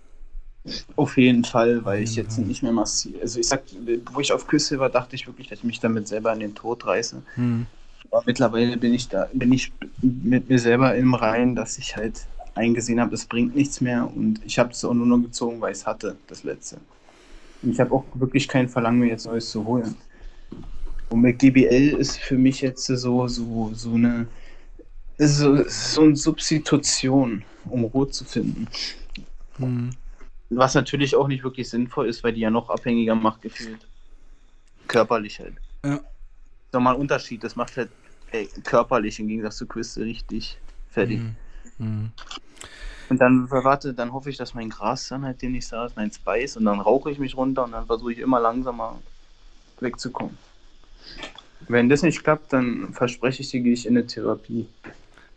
[0.95, 3.17] Auf jeden Fall, weil ich jetzt nicht mehr massiv.
[3.21, 3.65] Also ich sag,
[4.13, 6.55] wo ich auf Küsse war, dachte ich wirklich, dass ich mich damit selber an den
[6.55, 7.21] Tod reiße.
[7.35, 7.67] Hm.
[8.11, 12.27] Aber mittlerweile bin ich da, bin ich mit mir selber im Reinen, dass ich halt
[12.55, 15.73] eingesehen habe, das bringt nichts mehr und ich habe es auch nur noch gezogen, weil
[15.73, 16.79] ich es hatte, das letzte.
[17.63, 19.95] Und ich habe auch wirklich kein Verlangen mehr, jetzt Neues zu holen.
[21.11, 24.27] Und mit GBL ist für mich jetzt so, so, so eine,
[25.19, 28.67] so, so eine Substitution, um Rot zu finden.
[29.57, 29.91] Hm.
[30.51, 33.87] Was natürlich auch nicht wirklich sinnvoll ist, weil die ja noch abhängiger macht, gefühlt.
[34.89, 35.55] Körperlich halt.
[35.85, 36.01] Ja.
[36.73, 37.91] Nochmal ein Unterschied, das macht halt
[38.33, 40.59] ey, körperlich im Gegensatz zu Küste richtig
[40.91, 41.21] fertig.
[41.21, 41.37] Mhm.
[41.83, 42.11] Mhm.
[43.09, 46.11] Und dann warte, dann hoffe ich, dass mein Gras dann halt demnächst da ist, mein
[46.11, 48.99] Spice, und dann rauche ich mich runter und dann versuche ich immer langsamer
[49.81, 50.39] wegzukommen.
[51.69, 54.67] Wenn das nicht klappt, dann verspreche ich dir, gehe ich in eine Therapie.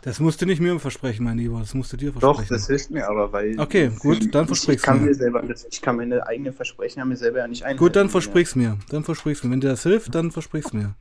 [0.02, 1.60] Das musst du nicht mir versprechen, mein Lieber.
[1.60, 2.43] Das musst du dir versprechen.
[2.43, 3.60] Doch, das hilft mir aber, weil.
[3.60, 5.02] Okay, gut, dann versprichst du mir.
[5.02, 7.80] mir selber, ich kann meine eigenen Versprechen an mir selber ja nicht einhalten.
[7.80, 8.78] Gut, dann versprich's mir.
[8.89, 9.52] Dann versprich's mir.
[9.52, 10.93] Wenn dir das hilft, dann versprich's mir.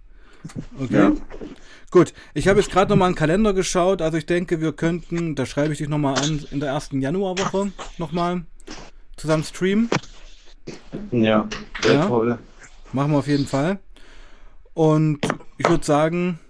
[0.80, 0.94] Okay.
[0.94, 1.12] Ja.
[1.94, 4.02] Gut, ich habe jetzt gerade nochmal einen Kalender geschaut.
[4.02, 7.70] Also ich denke, wir könnten, da schreibe ich dich nochmal an, in der ersten Januarwoche
[7.98, 8.42] nochmal
[9.16, 9.88] zusammen streamen.
[11.12, 11.48] Ja,
[11.82, 12.06] sehr ja.
[12.08, 12.36] toll.
[12.92, 13.78] Machen wir auf jeden Fall.
[14.72, 15.20] Und
[15.56, 16.40] ich würde sagen,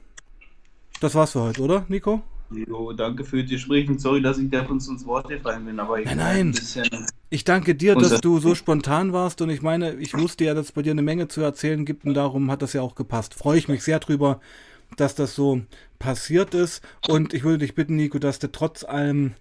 [1.02, 2.22] das war's für heute, oder, Nico?
[2.50, 3.98] Jo, danke für die Gespräche.
[3.98, 7.06] Sorry, dass ich da uns ins Wort gefallen bin, aber ich nein, nein.
[7.28, 10.66] Ich danke dir, dass du so spontan warst und ich meine, ich wusste ja, dass
[10.66, 13.34] es bei dir eine Menge zu erzählen gibt und darum hat das ja auch gepasst.
[13.34, 14.40] Freue ich mich sehr drüber,
[14.96, 15.62] dass das so
[15.98, 19.34] passiert ist und ich würde dich bitten, Nico, dass du trotz allem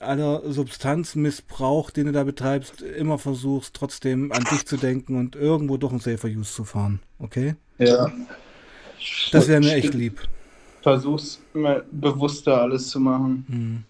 [0.00, 5.76] aller Substanzmissbrauch, den du da betreibst, immer versuchst, trotzdem an dich zu denken und irgendwo
[5.76, 7.00] doch ein Safer Use zu fahren.
[7.18, 7.54] Okay?
[7.78, 8.12] Ja.
[9.32, 10.20] Das wäre mir echt lieb
[10.84, 13.44] versuch's immer bewusster alles zu machen.
[13.48, 13.84] Hm.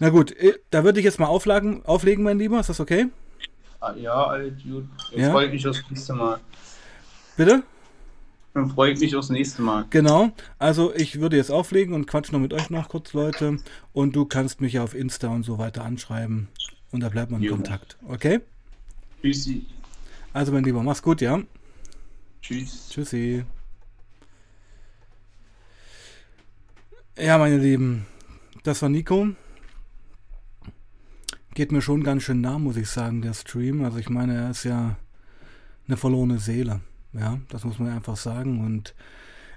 [0.00, 2.60] Na gut, äh, da würde ich jetzt mal auflagen, auflegen, mein Lieber.
[2.60, 3.06] Ist das okay?
[3.80, 4.88] Ah, ja, alles gut.
[5.12, 5.30] Dann ja?
[5.30, 6.40] freue ich mich aufs nächste Mal.
[7.36, 7.62] Bitte?
[8.54, 9.86] Dann freue ich mich aufs nächste Mal.
[9.90, 10.32] Genau.
[10.58, 13.58] Also ich würde jetzt auflegen und quatsch noch mit euch noch kurz, Leute.
[13.92, 16.48] Und du kannst mich ja auf Insta und so weiter anschreiben.
[16.90, 17.54] Und da bleibt man in jo.
[17.54, 17.98] Kontakt.
[18.08, 18.40] Okay?
[19.22, 19.66] Tschüssi.
[20.32, 21.40] Also mein Lieber, mach's gut, ja?
[22.40, 22.88] Tschüss.
[22.90, 23.44] Tschüssi.
[27.18, 28.06] Ja, meine Lieben,
[28.62, 29.28] das war Nico.
[31.54, 33.84] Geht mir schon ganz schön nah, muss ich sagen, der Stream.
[33.84, 34.96] Also ich meine, er ist ja
[35.88, 36.80] eine verlorene Seele.
[37.18, 38.64] Ja, das muss man einfach sagen.
[38.64, 38.94] Und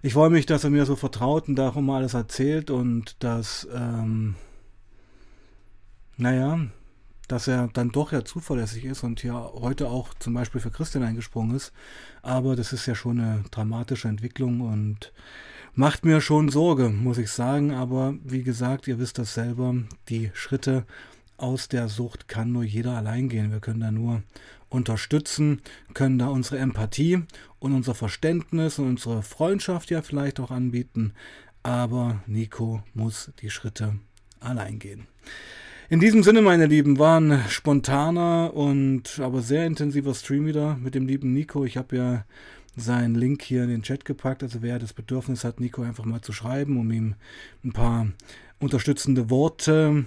[0.01, 4.35] ich freue mich, dass er mir so vertraut und darum alles erzählt und dass, ähm,
[6.17, 6.59] naja,
[7.27, 11.03] dass er dann doch ja zuverlässig ist und ja heute auch zum Beispiel für Christian
[11.03, 11.71] eingesprungen ist.
[12.21, 15.13] Aber das ist ja schon eine dramatische Entwicklung und
[15.73, 17.71] macht mir schon Sorge, muss ich sagen.
[17.71, 19.75] Aber wie gesagt, ihr wisst das selber,
[20.09, 20.85] die Schritte
[21.41, 23.51] aus der Sucht kann nur jeder allein gehen.
[23.51, 24.23] Wir können da nur
[24.69, 25.61] unterstützen,
[25.93, 27.23] können da unsere Empathie
[27.59, 31.13] und unser Verständnis und unsere Freundschaft ja vielleicht auch anbieten.
[31.63, 33.95] Aber Nico muss die Schritte
[34.39, 35.07] allein gehen.
[35.89, 40.95] In diesem Sinne, meine Lieben, war ein spontaner und aber sehr intensiver Stream wieder mit
[40.95, 41.65] dem lieben Nico.
[41.65, 42.25] Ich habe ja
[42.77, 44.41] seinen Link hier in den Chat gepackt.
[44.41, 47.15] Also wer das Bedürfnis hat, Nico einfach mal zu schreiben, um ihm
[47.65, 48.07] ein paar
[48.59, 50.05] unterstützende Worte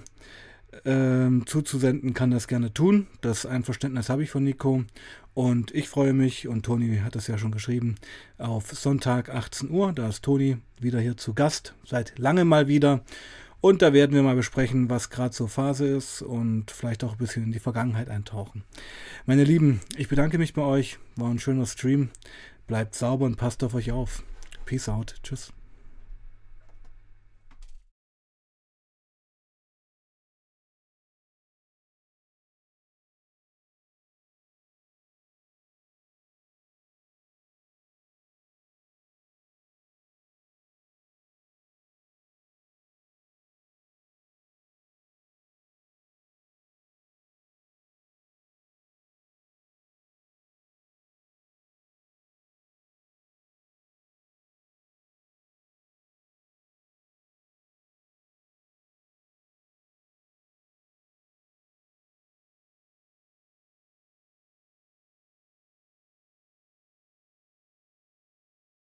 [0.85, 3.07] ähm, zuzusenden, kann das gerne tun.
[3.21, 4.85] Das Einverständnis habe ich von Nico.
[5.35, 7.97] Und ich freue mich, und Toni hat es ja schon geschrieben,
[8.39, 9.93] auf Sonntag 18 Uhr.
[9.93, 13.03] Da ist Toni wieder hier zu Gast, seit langem mal wieder.
[13.61, 17.19] Und da werden wir mal besprechen, was gerade so Phase ist und vielleicht auch ein
[17.19, 18.63] bisschen in die Vergangenheit eintauchen.
[19.25, 20.99] Meine Lieben, ich bedanke mich bei euch.
[21.17, 22.11] War ein schöner Stream.
[22.67, 24.23] Bleibt sauber und passt auf euch auf.
[24.67, 25.15] Peace out.
[25.23, 25.51] Tschüss.